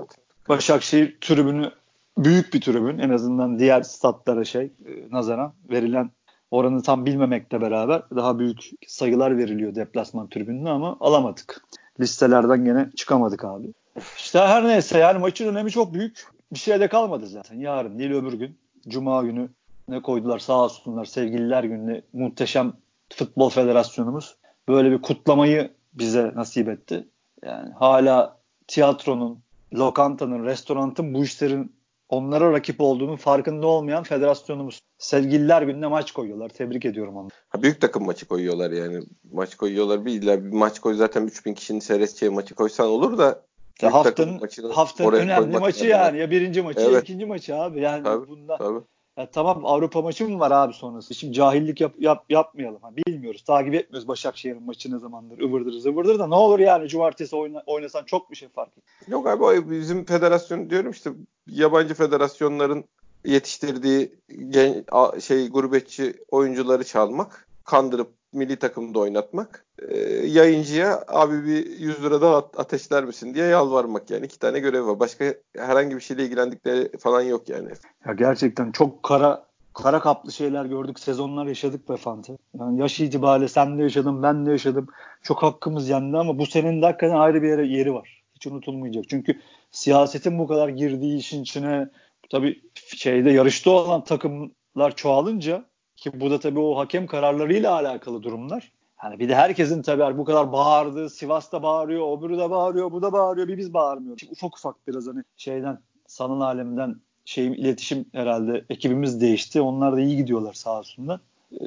Başakşehir 0.49 1.17
tribünü 1.21 1.71
büyük 2.17 2.53
bir 2.53 2.61
tribün. 2.61 2.97
En 2.99 3.09
azından 3.09 3.59
diğer 3.59 3.81
statlara 3.81 4.45
şey 4.45 4.63
e, 4.63 5.11
nazaran 5.11 5.53
verilen 5.69 6.11
oranı 6.53 6.81
tam 6.81 7.05
bilmemekle 7.05 7.61
beraber 7.61 8.01
daha 8.15 8.39
büyük 8.39 8.71
sayılar 8.87 9.37
veriliyor 9.37 9.75
deplasman 9.75 10.29
tribününe 10.29 10.69
ama 10.69 10.97
alamadık. 10.99 11.65
Listelerden 11.99 12.65
gene 12.65 12.89
çıkamadık 12.95 13.45
abi. 13.45 13.73
İşte 14.17 14.39
her 14.39 14.67
neyse 14.67 14.97
yani 14.97 15.19
maçın 15.19 15.47
önemi 15.47 15.71
çok 15.71 15.93
büyük. 15.93 16.27
Bir 16.53 16.59
şey 16.59 16.79
de 16.79 16.87
kalmadı 16.87 17.27
zaten. 17.27 17.59
Yarın 17.59 17.99
değil 17.99 18.11
öbür 18.11 18.33
gün. 18.33 18.57
Cuma 18.87 19.23
günü 19.23 19.49
ne 19.87 20.01
koydular 20.01 20.39
sağ 20.39 20.63
olsunlar 20.63 21.05
sevgililer 21.05 21.63
gününe 21.63 22.01
muhteşem 22.13 22.73
futbol 23.13 23.49
federasyonumuz 23.49 24.35
böyle 24.67 24.91
bir 24.91 25.01
kutlamayı 25.01 25.71
bize 25.93 26.31
nasip 26.35 26.69
etti. 26.69 27.07
Yani 27.43 27.71
hala 27.71 28.37
tiyatronun, 28.67 29.39
lokantanın, 29.73 30.45
restoranın 30.45 31.13
bu 31.13 31.23
işlerin 31.23 31.75
onlara 32.13 32.51
rakip 32.51 32.81
olduğunun 32.81 33.15
farkında 33.15 33.67
olmayan 33.67 34.03
federasyonumuz. 34.03 34.79
Sevgililer 34.97 35.61
gününe 35.61 35.87
maç 35.87 36.11
koyuyorlar. 36.11 36.49
Tebrik 36.49 36.85
ediyorum 36.85 37.17
onu. 37.17 37.27
Ha, 37.49 37.61
büyük 37.63 37.81
takım 37.81 38.05
maçı 38.05 38.27
koyuyorlar 38.27 38.71
yani. 38.71 39.03
Maç 39.31 39.55
koyuyorlar. 39.55 40.05
Bir, 40.05 40.21
bir 40.21 40.51
maç 40.51 40.79
koy 40.79 40.95
zaten 40.95 41.25
3000 41.25 41.53
kişinin 41.53 41.79
seyredeceği 41.79 42.31
maçı 42.31 42.55
koysan 42.55 42.87
olur 42.87 43.17
da 43.17 43.43
ya 43.81 43.93
haftanın 43.93 44.41
haftanın 44.71 45.11
önemli 45.11 45.59
maçı 45.59 45.85
yani. 45.85 46.19
Ya 46.19 46.31
birinci 46.31 46.61
maçı 46.61 46.81
evet. 46.81 47.03
ikinci 47.03 47.25
maçı 47.25 47.55
abi. 47.55 47.81
Yani 47.81 48.03
tabii, 48.03 48.27
bunda 48.27 48.57
tabii. 48.57 48.79
Ya 49.17 49.31
tamam 49.31 49.65
Avrupa 49.65 50.01
maçı 50.01 50.29
mı 50.29 50.39
var 50.39 50.51
abi 50.51 50.73
sonrası? 50.73 51.15
Şimdi 51.15 51.33
cahillik 51.33 51.81
yap, 51.81 51.93
yap, 51.99 52.25
yapmayalım. 52.29 52.81
Ha, 52.81 52.89
bilmiyoruz. 52.95 53.43
Takip 53.43 53.73
etmiyoruz 53.73 54.07
Başakşehir'in 54.07 54.63
maçı 54.63 54.95
ne 54.95 54.99
zamandır. 54.99 55.39
Ivırdır 55.39 55.71
zıvırdır 55.71 56.19
da 56.19 56.27
ne 56.27 56.35
olur 56.35 56.59
yani 56.59 56.87
cumartesi 56.87 57.35
oyna, 57.35 57.63
oynasan 57.65 58.03
çok 58.03 58.31
bir 58.31 58.35
şey 58.35 58.49
fark 58.49 58.71
ediyor. 58.71 58.87
Yok 59.07 59.27
abi 59.27 59.71
bizim 59.71 60.05
federasyon 60.05 60.69
diyorum 60.69 60.91
işte 60.91 61.09
yabancı 61.47 61.93
federasyonların 61.93 62.85
yetiştirdiği 63.25 64.15
gen, 64.49 64.85
şey 65.19 65.49
gurbetçi 65.49 66.13
oyuncuları 66.31 66.83
çalmak, 66.83 67.47
kandırıp 67.63 68.11
milli 68.33 68.55
takımda 68.55 68.99
oynatmak. 68.99 69.65
E, 69.89 69.97
yayıncıya 70.27 71.03
abi 71.07 71.45
bir 71.45 71.79
100 71.79 72.03
lira 72.03 72.21
daha 72.21 72.37
ateşler 72.37 73.05
misin 73.05 73.33
diye 73.33 73.45
yalvarmak 73.45 74.11
yani. 74.11 74.25
iki 74.25 74.39
tane 74.39 74.59
görev 74.59 74.87
var. 74.87 74.99
Başka 74.99 75.25
herhangi 75.57 75.95
bir 75.95 76.01
şeyle 76.01 76.23
ilgilendikleri 76.23 76.97
falan 76.97 77.21
yok 77.21 77.49
yani. 77.49 77.69
Ya 78.05 78.13
gerçekten 78.13 78.71
çok 78.71 79.03
kara 79.03 79.45
kara 79.73 79.99
kaplı 79.99 80.31
şeyler 80.31 80.65
gördük. 80.65 80.99
Sezonlar 80.99 81.45
yaşadık 81.45 81.89
be 81.89 81.97
Fante. 81.97 82.37
Yani 82.59 82.81
yaş 82.81 82.99
itibariyle 82.99 83.47
sen 83.47 83.77
de 83.77 83.83
yaşadın, 83.83 84.23
ben 84.23 84.45
de 84.45 84.51
yaşadım. 84.51 84.87
Çok 85.21 85.43
hakkımız 85.43 85.89
yendi 85.89 86.17
ama 86.17 86.37
bu 86.37 86.45
senin 86.45 86.81
de 86.81 86.85
hakikaten 86.85 87.15
ayrı 87.15 87.41
bir 87.41 87.47
yere, 87.47 87.67
yeri 87.67 87.93
var. 87.93 88.23
Hiç 88.35 88.47
unutulmayacak. 88.47 89.09
Çünkü 89.09 89.39
siyasetin 89.71 90.39
bu 90.39 90.47
kadar 90.47 90.69
girdiği 90.69 91.17
işin 91.17 91.41
içine 91.41 91.89
tabii 92.29 92.61
şeyde 92.75 93.31
yarışta 93.31 93.71
olan 93.71 94.03
takımlar 94.03 94.95
çoğalınca 94.95 95.65
ki 96.03 96.19
bu 96.19 96.31
da 96.31 96.39
tabii 96.39 96.59
o 96.59 96.77
hakem 96.77 97.07
kararlarıyla 97.07 97.73
alakalı 97.73 98.23
durumlar. 98.23 98.71
Hani 98.95 99.19
bir 99.19 99.29
de 99.29 99.35
herkesin 99.35 99.81
tabii 99.81 100.17
bu 100.17 100.25
kadar 100.25 100.51
bağırdığı, 100.51 101.09
Sivas'ta 101.09 101.63
bağırıyor, 101.63 102.17
öbürü 102.17 102.37
de 102.37 102.49
bağırıyor, 102.49 102.91
bu 102.91 103.01
da 103.01 103.13
bağırıyor, 103.13 103.47
bir 103.47 103.57
biz 103.57 103.73
bağırmıyoruz. 103.73 104.29
Ufak 104.31 104.57
ufak 104.57 104.87
biraz 104.87 105.07
hani 105.07 105.23
şeyden, 105.37 105.79
sanal 106.07 106.41
alemden 106.41 106.95
şeyim 107.25 107.53
iletişim 107.53 108.05
herhalde 108.11 108.65
ekibimiz 108.69 109.21
değişti. 109.21 109.61
Onlar 109.61 109.95
da 109.95 109.99
iyi 109.99 110.17
gidiyorlar 110.17 110.53
sağ 110.53 110.79
olsunlar. 110.79 111.19
Ee, 111.51 111.57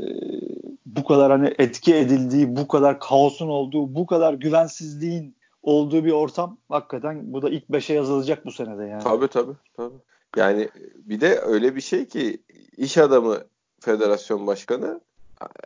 bu 0.86 1.04
kadar 1.04 1.32
hani 1.32 1.54
etki 1.58 1.94
edildiği, 1.94 2.56
bu 2.56 2.68
kadar 2.68 3.00
kaosun 3.00 3.48
olduğu, 3.48 3.94
bu 3.94 4.06
kadar 4.06 4.34
güvensizliğin 4.34 5.36
olduğu 5.62 6.04
bir 6.04 6.12
ortam 6.12 6.58
hakikaten 6.68 7.32
bu 7.32 7.42
da 7.42 7.50
ilk 7.50 7.68
beşe 7.68 7.94
yazılacak 7.94 8.46
bu 8.46 8.52
senede 8.52 8.84
yani. 8.84 9.02
Tabii 9.02 9.28
tabii. 9.28 9.56
tabii. 9.76 9.94
Yani 10.36 10.68
bir 10.96 11.20
de 11.20 11.38
öyle 11.40 11.76
bir 11.76 11.80
şey 11.80 12.08
ki 12.08 12.42
iş 12.76 12.98
adamı 12.98 13.38
federasyon 13.86 14.46
başkanı 14.46 15.00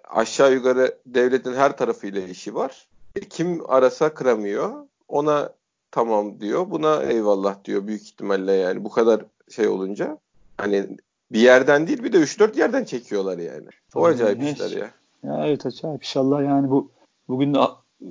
aşağı 0.08 0.52
yukarı 0.52 0.98
devletin 1.06 1.54
her 1.54 1.76
tarafıyla 1.76 2.20
işi 2.22 2.54
var. 2.54 2.86
E, 3.16 3.20
kim 3.20 3.70
arasa 3.70 4.14
kıramıyor. 4.14 4.86
Ona 5.08 5.52
tamam 5.90 6.40
diyor. 6.40 6.70
Buna 6.70 7.02
eyvallah 7.02 7.64
diyor 7.64 7.86
büyük 7.86 8.02
ihtimalle 8.02 8.52
yani. 8.52 8.84
Bu 8.84 8.90
kadar 8.90 9.24
şey 9.48 9.68
olunca 9.68 10.18
hani 10.58 10.86
bir 11.32 11.40
yerden 11.40 11.86
değil 11.86 12.04
bir 12.04 12.12
de 12.12 12.18
3-4 12.18 12.58
yerden 12.58 12.84
çekiyorlar 12.84 13.38
yani. 13.38 13.66
O 13.94 14.04
acayip 14.04 14.42
evet. 14.42 14.52
işler 14.52 14.70
ya. 14.78 14.90
Ya 15.22 15.46
evet 15.46 15.66
acayip. 15.66 16.02
İnşallah 16.02 16.42
yani 16.44 16.70
bu 16.70 16.90
bugün 17.28 17.54
de 17.54 17.58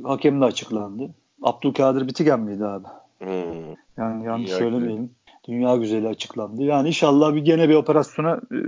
hakem 0.03 0.41
de 0.41 0.45
açıklandı. 0.45 1.09
Abdülkadir 1.41 2.07
Bitigen 2.07 2.39
miydi 2.39 2.65
abi? 2.65 2.87
Hmm. 3.19 3.75
Yani 3.97 4.25
yanlış 4.25 4.47
Dünya 4.47 4.57
söylemeyelim. 4.57 4.97
Güzeli. 4.97 5.19
Dünya 5.47 5.75
güzeli 5.75 6.07
açıklandı. 6.07 6.63
Yani 6.63 6.87
inşallah 6.87 7.35
bir 7.35 7.41
gene 7.41 7.69
bir 7.69 7.75
operasyona 7.75 8.41
e, 8.51 8.59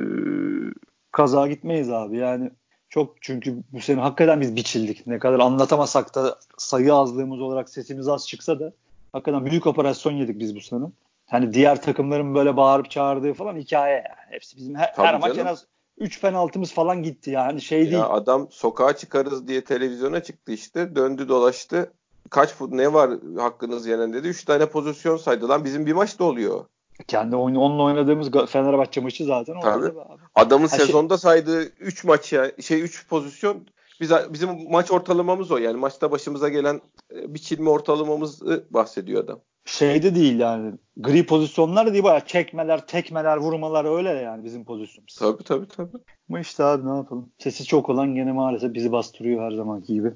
kaza 1.12 1.48
gitmeyiz 1.48 1.89
abi. 1.89 2.18
Yani 2.18 2.51
çok 2.89 3.22
çünkü 3.22 3.58
bu 3.72 3.82
sene 3.82 4.01
hakikaten 4.01 4.41
biz 4.41 4.56
biçildik. 4.56 5.08
Ne 5.08 5.20
kadar 5.20 5.39
anlatamasak 5.39 6.15
da 6.15 6.39
sayı 6.58 6.94
azlığımız 6.94 7.41
olarak 7.41 7.70
sesimiz 7.70 8.08
az 8.08 8.27
çıksa 8.27 8.60
da 8.60 8.74
hakikaten 9.13 9.46
büyük 9.46 9.68
operasyon 9.68 10.13
yedik 10.13 10.39
biz 10.39 10.56
bu 10.56 10.62
sene. 10.62 10.86
Hani 11.27 11.53
diğer 11.53 11.82
takımların 11.82 12.36
böyle 12.36 12.58
bağırıp 12.58 12.91
çağırdığı 12.91 13.34
falan 13.34 13.56
hikaye 13.56 13.96
yani. 13.96 14.30
Hepsi 14.30 14.58
bizim 14.58 14.75
her, 14.75 14.94
her 14.96 15.20
maç 15.20 15.38
en 15.38 15.46
az 15.46 15.65
3 15.98 16.22
penaltımız 16.22 16.74
falan 16.74 17.03
gitti 17.03 17.32
yani 17.32 17.62
şey 17.62 17.84
ya 17.84 17.91
değil. 17.91 18.03
Adam 18.10 18.48
sokağa 18.51 18.96
çıkarız 18.96 19.48
diye 19.48 19.63
televizyona 19.63 20.24
çıktı 20.24 20.51
işte 20.51 20.96
döndü 20.96 21.30
dolaştı. 21.30 21.94
Kaç 22.30 22.53
fut 22.53 22.72
ne 22.72 22.94
var 22.94 23.12
hakkınız 23.38 23.88
yenen 23.88 24.13
dedi. 24.13 24.27
3 24.27 24.46
tane 24.46 24.65
pozisyon 24.65 25.18
saydı 25.18 25.50
lan 25.50 25.65
bizim 25.65 25.86
bir 25.86 25.94
maç 25.94 26.20
da 26.20 26.24
oluyor. 26.24 26.65
Kendi 27.08 27.36
oyunu, 27.36 27.60
onunla 27.60 27.84
oynadığımız 27.84 28.31
Fenerbahçe 28.50 29.01
maçı 29.01 29.25
zaten 29.25 29.60
Tabii. 29.60 29.86
Abi. 29.86 30.00
Adamın 30.36 30.67
ha, 30.67 30.77
şey- 30.77 30.86
sezonda 30.86 31.17
şey... 31.17 31.22
saydığı 31.22 31.63
3 31.63 32.03
maç 32.03 32.34
ya 32.34 32.51
şey 32.62 32.81
3 32.81 33.08
pozisyon 33.08 33.67
biz 34.01 34.12
bizim 34.29 34.72
maç 34.72 34.91
ortalamamız 34.91 35.51
o 35.51 35.58
yani 35.58 35.77
maçta 35.77 36.12
başımıza 36.12 36.50
gelen 36.50 36.81
e, 37.15 37.34
biçilme 37.34 37.70
ortalamamızı 37.70 38.65
bahsediyor 38.72 39.24
adam 39.24 39.39
şeyde 39.65 40.15
değil 40.15 40.39
yani. 40.39 40.74
Gri 40.98 41.25
pozisyonlar 41.25 41.93
değil 41.93 42.03
bayağı 42.03 42.25
çekmeler, 42.25 42.88
tekmeler, 42.88 43.38
vurmalar 43.38 43.98
öyle 43.98 44.10
yani 44.10 44.43
bizim 44.43 44.65
pozisyonumuz. 44.65 45.15
Tabii 45.15 45.43
tabii 45.43 45.67
tabii. 45.67 45.98
Ama 46.29 46.39
işte 46.39 46.63
abi 46.63 46.88
ne 46.88 46.96
yapalım. 46.96 47.29
Sesi 47.38 47.65
çok 47.65 47.89
olan 47.89 48.15
gene 48.15 48.31
maalesef 48.31 48.74
bizi 48.74 48.91
bastırıyor 48.91 49.43
her 49.43 49.51
zamanki 49.51 49.93
gibi. 49.93 50.13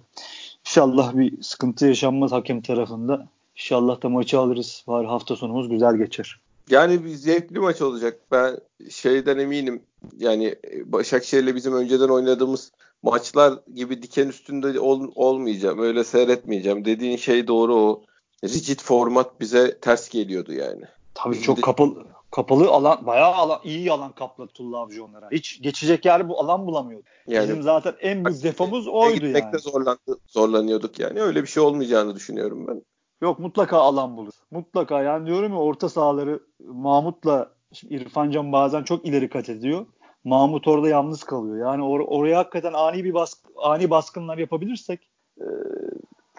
İnşallah 0.68 1.16
bir 1.16 1.42
sıkıntı 1.42 1.86
yaşanmaz 1.86 2.32
hakem 2.32 2.62
tarafında. 2.62 3.28
İnşallah 3.56 4.04
da 4.04 4.10
maçı 4.10 4.40
alırız. 4.40 4.84
Var 4.88 5.06
hafta 5.06 5.36
sonumuz 5.36 5.70
güzel 5.70 5.98
geçer. 5.98 6.40
Yani 6.70 7.06
bir 7.06 7.10
zevkli 7.10 7.60
maç 7.60 7.82
olacak. 7.82 8.20
Ben 8.32 8.58
şeyden 8.90 9.38
eminim. 9.38 9.84
Yani 10.18 10.56
Başakşehir'le 10.86 11.56
bizim 11.56 11.76
önceden 11.76 12.10
oynadığımız 12.10 12.72
maçlar 13.04 13.54
gibi 13.76 14.02
diken 14.02 14.28
üstünde 14.28 14.80
ol, 14.80 15.12
olmayacağım. 15.16 15.80
Öyle 15.80 16.04
seyretmeyeceğim. 16.04 16.86
Dediğin 16.86 17.18
şey 17.18 17.48
doğru 17.48 17.76
o 17.76 18.04
rigid 18.44 18.80
format 18.80 19.40
bize 19.40 19.80
ters 19.80 20.10
geliyordu 20.10 20.54
yani. 20.54 20.82
Tabii 21.14 21.42
çok 21.42 21.64
kapalı 21.64 22.06
kapalı 22.32 22.70
alan 22.70 23.06
bayağı 23.06 23.34
alan 23.34 23.60
iyi 23.64 23.92
alan 23.92 24.12
kapladı 24.12 24.52
Tulla 24.54 24.78
Avcı 24.78 25.06
onlara. 25.06 25.30
Hiç 25.32 25.62
geçecek 25.62 26.06
yer 26.06 26.30
bu 26.30 26.40
alan 26.40 26.68
bulamıyordu. 26.68 27.06
Yani, 27.28 27.44
Bizim 27.44 27.64
zaten 27.64 27.96
en 28.02 28.26
büyük 28.26 28.44
defomuz 28.44 28.88
oydu 28.88 29.26
yani. 29.26 29.34
Gitmekte 29.34 29.58
zorlandı, 29.58 30.20
zorlanıyorduk 30.28 31.00
yani. 31.00 31.22
Öyle 31.22 31.42
bir 31.42 31.48
şey 31.48 31.64
olmayacağını 31.64 32.16
düşünüyorum 32.16 32.68
ben. 32.68 32.82
Yok 33.22 33.40
mutlaka 33.40 33.78
alan 33.78 34.18
bulur. 34.18 34.34
Mutlaka 34.52 35.02
yani 35.02 35.28
diyorum 35.28 35.52
ya 35.52 35.60
orta 35.60 35.90
sahaları 35.90 36.40
Mahmut'la 36.60 37.52
İrfan 37.90 38.32
Can 38.32 38.52
bazen 38.52 38.84
çok 38.84 39.06
ileri 39.06 39.30
kat 39.30 39.50
ediyor. 39.50 39.86
Mahmut 40.24 40.68
orada 40.68 40.90
yalnız 40.90 41.24
kalıyor. 41.24 41.58
Yani 41.58 41.84
or- 41.84 42.06
oraya 42.08 42.38
hakikaten 42.38 42.74
ani 42.74 43.04
bir 43.04 43.14
baskı, 43.14 43.50
ani 43.58 43.90
baskınlar 43.90 44.38
yapabilirsek 44.38 45.10
e, 45.40 45.46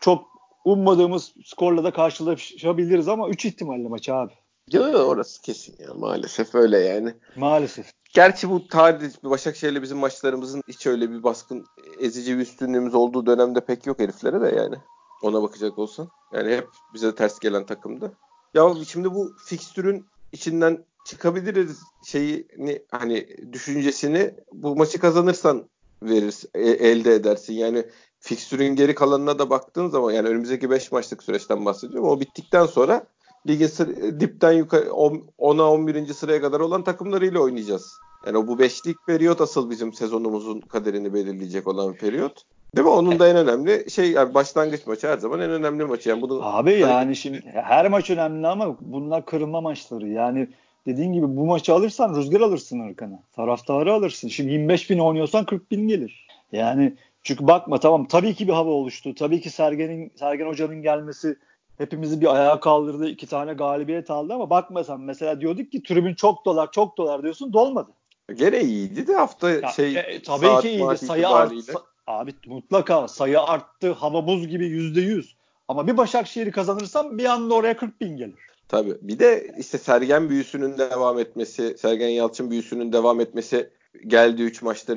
çok 0.00 0.24
ummadığımız 0.64 1.34
skorla 1.44 1.84
da 1.84 1.92
karşılaşabiliriz 1.92 3.08
ama 3.08 3.28
3 3.28 3.44
ihtimalle 3.44 3.88
maç 3.88 4.08
abi. 4.08 4.32
Yok 4.72 4.92
yok 4.92 5.08
orası 5.08 5.42
kesin 5.42 5.76
ya 5.78 5.94
maalesef 5.94 6.54
öyle 6.54 6.78
yani. 6.78 7.14
Maalesef. 7.36 7.90
Gerçi 8.14 8.50
bu 8.50 8.68
tarih 8.68 9.10
Başakşehir'le 9.24 9.82
bizim 9.82 9.98
maçlarımızın 9.98 10.62
hiç 10.68 10.86
öyle 10.86 11.10
bir 11.10 11.22
baskın 11.22 11.66
ezici 12.00 12.36
bir 12.36 12.42
üstünlüğümüz 12.42 12.94
olduğu 12.94 13.26
dönemde 13.26 13.60
pek 13.60 13.86
yok 13.86 14.00
heriflere 14.00 14.40
de 14.40 14.56
yani. 14.56 14.76
Ona 15.22 15.42
bakacak 15.42 15.78
olsan. 15.78 16.08
Yani 16.32 16.56
hep 16.56 16.68
bize 16.94 17.14
ters 17.14 17.38
gelen 17.38 17.66
takımda. 17.66 18.12
Ya 18.54 18.74
şimdi 18.88 19.14
bu 19.14 19.32
fikstürün 19.46 20.06
içinden 20.32 20.84
çıkabiliriz 21.04 21.82
şeyini 22.06 22.82
hani 22.90 23.28
düşüncesini 23.52 24.34
bu 24.52 24.76
maçı 24.76 24.98
kazanırsan 24.98 25.68
verir 26.02 26.42
e, 26.54 26.70
elde 26.70 27.14
edersin. 27.14 27.54
Yani 27.54 27.86
fikstürün 28.20 28.76
geri 28.76 28.94
kalanına 28.94 29.38
da 29.38 29.50
baktığın 29.50 29.88
zaman 29.88 30.12
yani 30.12 30.28
önümüzdeki 30.28 30.70
5 30.70 30.92
maçlık 30.92 31.22
süreçten 31.22 31.64
bahsediyorum. 31.64 32.08
O 32.08 32.20
bittikten 32.20 32.66
sonra 32.66 33.06
ligin 33.48 33.66
sır, 33.66 34.20
dipten 34.20 34.52
yukarı 34.52 34.86
10'a 34.86 35.70
11. 35.70 36.06
sıraya 36.06 36.40
kadar 36.40 36.60
olan 36.60 36.84
takımlarıyla 36.84 37.40
oynayacağız. 37.40 37.92
Yani 38.26 38.38
o 38.38 38.46
bu 38.46 38.58
beşlik 38.58 38.96
periyot 39.06 39.40
asıl 39.40 39.70
bizim 39.70 39.92
sezonumuzun 39.92 40.60
kaderini 40.60 41.14
belirleyecek 41.14 41.68
olan 41.68 41.94
periyot. 41.94 42.42
Değil 42.76 42.86
mi? 42.86 42.92
Onun 42.92 43.18
da 43.18 43.28
en 43.28 43.36
önemli 43.36 43.90
şey 43.90 44.10
yani 44.10 44.34
başlangıç 44.34 44.86
maçı 44.86 45.08
her 45.08 45.18
zaman 45.18 45.40
en 45.40 45.50
önemli 45.50 45.84
maçı. 45.84 46.08
Yani 46.08 46.22
bunu 46.22 46.40
Abi 46.42 46.72
yani 46.72 47.16
şimdi 47.16 47.42
her 47.54 47.88
maç 47.88 48.10
önemli 48.10 48.46
ama 48.46 48.76
bunlar 48.80 49.26
kırılma 49.26 49.60
maçları. 49.60 50.08
Yani 50.08 50.48
dediğin 50.86 51.12
gibi 51.12 51.36
bu 51.36 51.46
maçı 51.46 51.74
alırsan 51.74 52.16
rüzgar 52.16 52.40
alırsın 52.40 52.80
arkana. 52.80 53.22
Taraftarı 53.36 53.92
alırsın. 53.92 54.28
Şimdi 54.28 54.52
25 54.52 54.90
bin 54.90 54.98
oynuyorsan 54.98 55.44
40 55.44 55.70
bin 55.70 55.88
gelir. 55.88 56.26
Yani 56.52 56.94
çünkü 57.22 57.46
bakma 57.46 57.80
tamam 57.80 58.06
tabii 58.06 58.34
ki 58.34 58.48
bir 58.48 58.52
hava 58.52 58.70
oluştu. 58.70 59.14
Tabii 59.14 59.40
ki 59.40 59.50
Sergen'in 59.50 60.12
Sergen 60.18 60.46
Hoca'nın 60.46 60.82
gelmesi 60.82 61.36
hepimizi 61.78 62.20
bir 62.20 62.34
ayağa 62.34 62.60
kaldırdı. 62.60 63.08
iki 63.08 63.26
tane 63.26 63.52
galibiyet 63.52 64.10
aldı 64.10 64.34
ama 64.34 64.50
bakma 64.50 64.84
sen 64.84 65.00
mesela 65.00 65.40
diyorduk 65.40 65.72
ki 65.72 65.82
tribün 65.82 66.14
çok 66.14 66.44
dolar 66.44 66.72
çok 66.72 66.96
dolar 66.96 67.22
diyorsun 67.22 67.52
dolmadı. 67.52 67.90
Gene 68.34 68.60
iyiydi 68.60 69.06
de 69.06 69.14
hafta 69.14 69.50
ya, 69.50 69.68
şey 69.68 69.98
e, 69.98 70.22
tabii 70.22 70.62
ki 70.62 70.70
iyiydi. 70.70 70.98
Sayı 70.98 71.28
arttı. 71.28 71.72
Abi 72.06 72.34
mutlaka 72.46 73.08
sayı 73.08 73.40
arttı. 73.40 73.92
Hava 73.92 74.26
buz 74.26 74.48
gibi 74.48 74.66
yüzde 74.66 75.00
yüz. 75.00 75.36
Ama 75.68 75.86
bir 75.86 75.96
Başakşehir'i 75.96 76.50
kazanırsam 76.50 77.18
bir 77.18 77.24
anda 77.24 77.54
oraya 77.54 77.76
40 77.76 78.00
bin 78.00 78.16
gelir. 78.16 78.34
Tabii. 78.68 78.96
Bir 79.00 79.18
de 79.18 79.54
işte 79.58 79.78
Sergen 79.78 80.28
büyüsünün 80.28 80.78
devam 80.78 81.18
etmesi, 81.18 81.76
Sergen 81.78 82.08
Yalçın 82.08 82.50
büyüsünün 82.50 82.92
devam 82.92 83.20
etmesi 83.20 83.70
geldi 84.06 84.42
3 84.42 84.62
maçta 84.62 84.96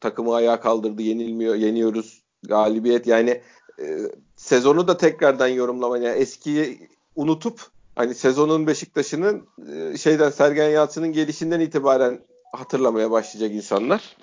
takımı 0.00 0.34
ayağa 0.34 0.60
kaldırdı. 0.60 1.02
Yenilmiyor, 1.02 1.54
yeniyoruz. 1.54 2.22
Galibiyet 2.42 3.06
yani 3.06 3.40
e, 3.80 3.98
sezonu 4.36 4.88
da 4.88 4.96
tekrardan 4.96 5.48
yorumlama 5.48 5.98
yani 5.98 6.18
eskiyi 6.18 6.88
unutup 7.16 7.60
hani 7.96 8.14
sezonun 8.14 8.66
Beşiktaş'ının 8.66 9.48
e, 9.72 9.98
şeyden 9.98 10.30
Sergen 10.30 10.68
Yalçın'ın 10.68 11.12
gelişinden 11.12 11.60
itibaren 11.60 12.20
hatırlamaya 12.52 13.10
başlayacak 13.10 13.56
insanlar 13.56 14.16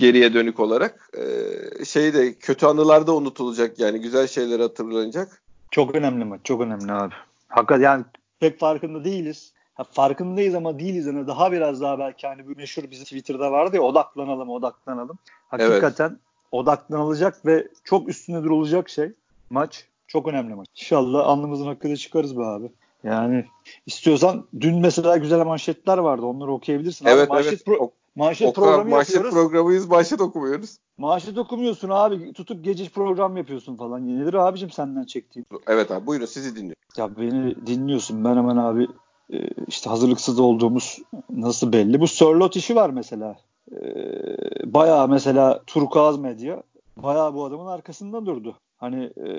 geriye 0.00 0.34
dönük 0.34 0.60
olarak 0.60 1.10
e, 1.18 1.84
şey 1.84 2.14
de 2.14 2.34
kötü 2.34 2.66
anılar 2.66 3.06
da 3.06 3.14
unutulacak 3.14 3.78
yani 3.78 4.00
güzel 4.00 4.26
şeyler 4.26 4.60
hatırlanacak. 4.60 5.42
Çok 5.70 5.94
önemli 5.94 6.24
maç 6.24 6.40
çok 6.44 6.60
önemli 6.60 6.92
abi. 6.92 7.14
Hakikaten 7.48 7.82
yani 7.82 8.04
pek 8.40 8.58
farkında 8.58 9.04
değiliz. 9.04 9.52
Ha, 9.74 9.84
farkındayız 9.84 10.54
ama 10.54 10.78
değiliz. 10.78 11.06
Yani 11.06 11.26
daha 11.26 11.52
biraz 11.52 11.80
daha 11.80 11.98
belki 11.98 12.26
hani 12.26 12.48
bu 12.48 12.50
meşhur 12.56 12.90
bizim 12.90 13.04
Twitter'da 13.04 13.52
vardı 13.52 13.76
ya 13.76 13.82
odaklanalım 13.82 14.48
odaklanalım. 14.48 15.18
Hakikaten 15.48 16.08
evet. 16.08 16.20
odaklanılacak 16.52 17.46
ve 17.46 17.68
çok 17.84 18.08
üstüne 18.08 18.42
durulacak 18.42 18.88
şey 18.88 19.12
maç. 19.50 19.84
Çok 20.08 20.28
önemli 20.28 20.54
maç. 20.54 20.68
İnşallah 20.76 21.26
alnımızın 21.26 21.66
hakkında 21.66 21.96
çıkarız 21.96 22.38
be 22.38 22.44
abi. 22.44 22.70
Yani 23.04 23.44
istiyorsan 23.86 24.46
dün 24.60 24.80
mesela 24.80 25.16
güzel 25.16 25.44
manşetler 25.44 25.98
vardı. 25.98 26.26
Onları 26.26 26.52
okuyabilirsin. 26.52 27.06
Evet 27.06 27.30
abi, 27.30 27.32
manşet 27.32 27.52
evet. 27.52 27.66
Pro- 27.66 27.90
manşet 28.20 28.48
o 28.48 28.52
programı 28.52 28.90
manşet 28.90 29.14
yapıyoruz. 29.14 29.38
programıyız 29.38 29.86
manşet 29.86 30.20
okumuyoruz. 30.20 30.76
Manşet 30.98 31.38
okumuyorsun 31.38 31.88
abi. 31.88 32.32
Tutup 32.32 32.64
gece 32.64 32.88
program 32.88 33.36
yapıyorsun 33.36 33.76
falan. 33.76 34.20
Nedir 34.20 34.34
abicim 34.34 34.70
senden 34.70 35.04
çektiğim? 35.04 35.46
Evet 35.66 35.90
abi 35.90 36.06
buyurun 36.06 36.26
sizi 36.26 36.56
dinliyorum. 36.56 36.82
Ya 36.96 37.16
beni 37.16 37.66
dinliyorsun. 37.66 38.24
Ben 38.24 38.36
hemen 38.36 38.56
abi 38.56 38.88
e, 39.32 39.36
işte 39.68 39.90
hazırlıksız 39.90 40.40
olduğumuz 40.40 40.98
nasıl 41.30 41.72
belli. 41.72 42.00
Bu 42.00 42.08
Sörlot 42.08 42.56
işi 42.56 42.76
var 42.76 42.90
mesela. 42.90 43.36
E, 43.72 43.82
bayağı 44.64 45.08
mesela 45.08 45.62
Turkuaz 45.66 46.18
Medya 46.18 46.62
bayağı 46.96 47.34
bu 47.34 47.44
adamın 47.44 47.66
arkasında 47.66 48.26
durdu. 48.26 48.56
Hani 48.76 49.04
e, 49.04 49.30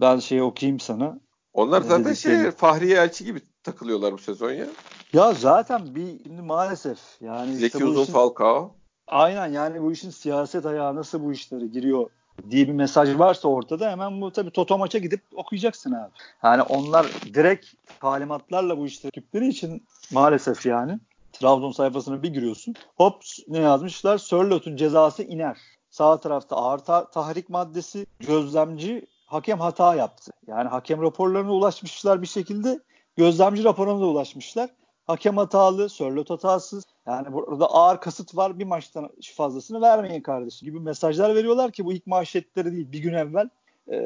ben 0.00 0.18
şeyi 0.18 0.42
okuyayım 0.42 0.80
sana. 0.80 1.18
Onlar 1.52 1.82
Ne 1.82 1.86
zaten 1.86 2.12
şey. 2.12 2.50
Fahriye 2.50 2.96
Elçi 2.96 3.24
gibi 3.24 3.40
takılıyorlar 3.70 4.12
bu 4.12 4.18
sezon 4.18 4.50
ya. 4.52 4.66
Ya 5.12 5.32
zaten 5.32 5.94
bir 5.94 6.22
şimdi 6.24 6.42
maalesef 6.42 6.98
yani 7.20 7.48
işte 7.54 7.60
Zeki 7.68 7.84
bu 7.84 7.88
Uzun 7.88 8.02
işin- 8.02 8.12
Falcao. 8.12 8.74
Aynen 9.06 9.46
yani 9.52 9.82
bu 9.82 9.92
işin 9.92 10.10
siyaset 10.10 10.66
ayağı 10.66 10.96
nasıl 10.96 11.22
bu 11.24 11.32
işlere 11.32 11.66
giriyor 11.66 12.10
diye 12.50 12.68
bir 12.68 12.72
mesaj 12.72 13.18
varsa 13.18 13.48
ortada 13.48 13.90
hemen 13.90 14.20
bu 14.20 14.32
tabii 14.32 14.50
Toto 14.50 14.78
maça 14.78 14.98
gidip 14.98 15.22
okuyacaksın 15.34 15.92
abi. 15.92 16.10
Yani 16.42 16.62
onlar 16.62 17.06
direkt 17.34 17.66
talimatlarla 18.00 18.78
bu 18.78 18.86
işleri 18.86 19.12
yaptıkları 19.16 19.44
için 19.44 19.86
maalesef 20.12 20.66
yani 20.66 20.98
Trabzon 21.32 21.72
sayfasına 21.72 22.22
bir 22.22 22.28
giriyorsun. 22.28 22.74
Hop 22.96 23.22
ne 23.48 23.58
yazmışlar? 23.58 24.18
Sörlot'un 24.18 24.76
cezası 24.76 25.22
iner. 25.22 25.58
Sağ 25.90 26.20
tarafta 26.20 26.56
ağır 26.56 26.78
ta- 26.78 27.10
tahrik 27.10 27.48
maddesi 27.48 28.06
gözlemci 28.20 29.06
hakem 29.26 29.60
hata 29.60 29.94
yaptı. 29.94 30.32
Yani 30.46 30.68
hakem 30.68 31.02
raporlarına 31.02 31.52
ulaşmışlar 31.52 32.22
bir 32.22 32.26
şekilde 32.26 32.80
gözlemci 33.16 33.64
raporuna 33.64 34.00
da 34.00 34.06
ulaşmışlar. 34.06 34.70
Hakem 35.06 35.36
hatalı, 35.36 35.88
Sörlot 35.88 36.30
hatasız. 36.30 36.84
Yani 37.06 37.32
burada 37.32 37.66
ağır 37.66 38.00
kasıt 38.00 38.36
var 38.36 38.58
bir 38.58 38.64
maçtan 38.64 39.10
fazlasını 39.36 39.80
vermeyin 39.80 40.22
kardeşim 40.22 40.66
gibi 40.66 40.80
mesajlar 40.80 41.34
veriyorlar 41.34 41.72
ki 41.72 41.84
bu 41.84 41.92
ilk 41.92 42.06
manşetleri 42.06 42.72
değil 42.72 42.92
bir 42.92 42.98
gün 42.98 43.14
evvel 43.14 43.48
e, 43.92 43.98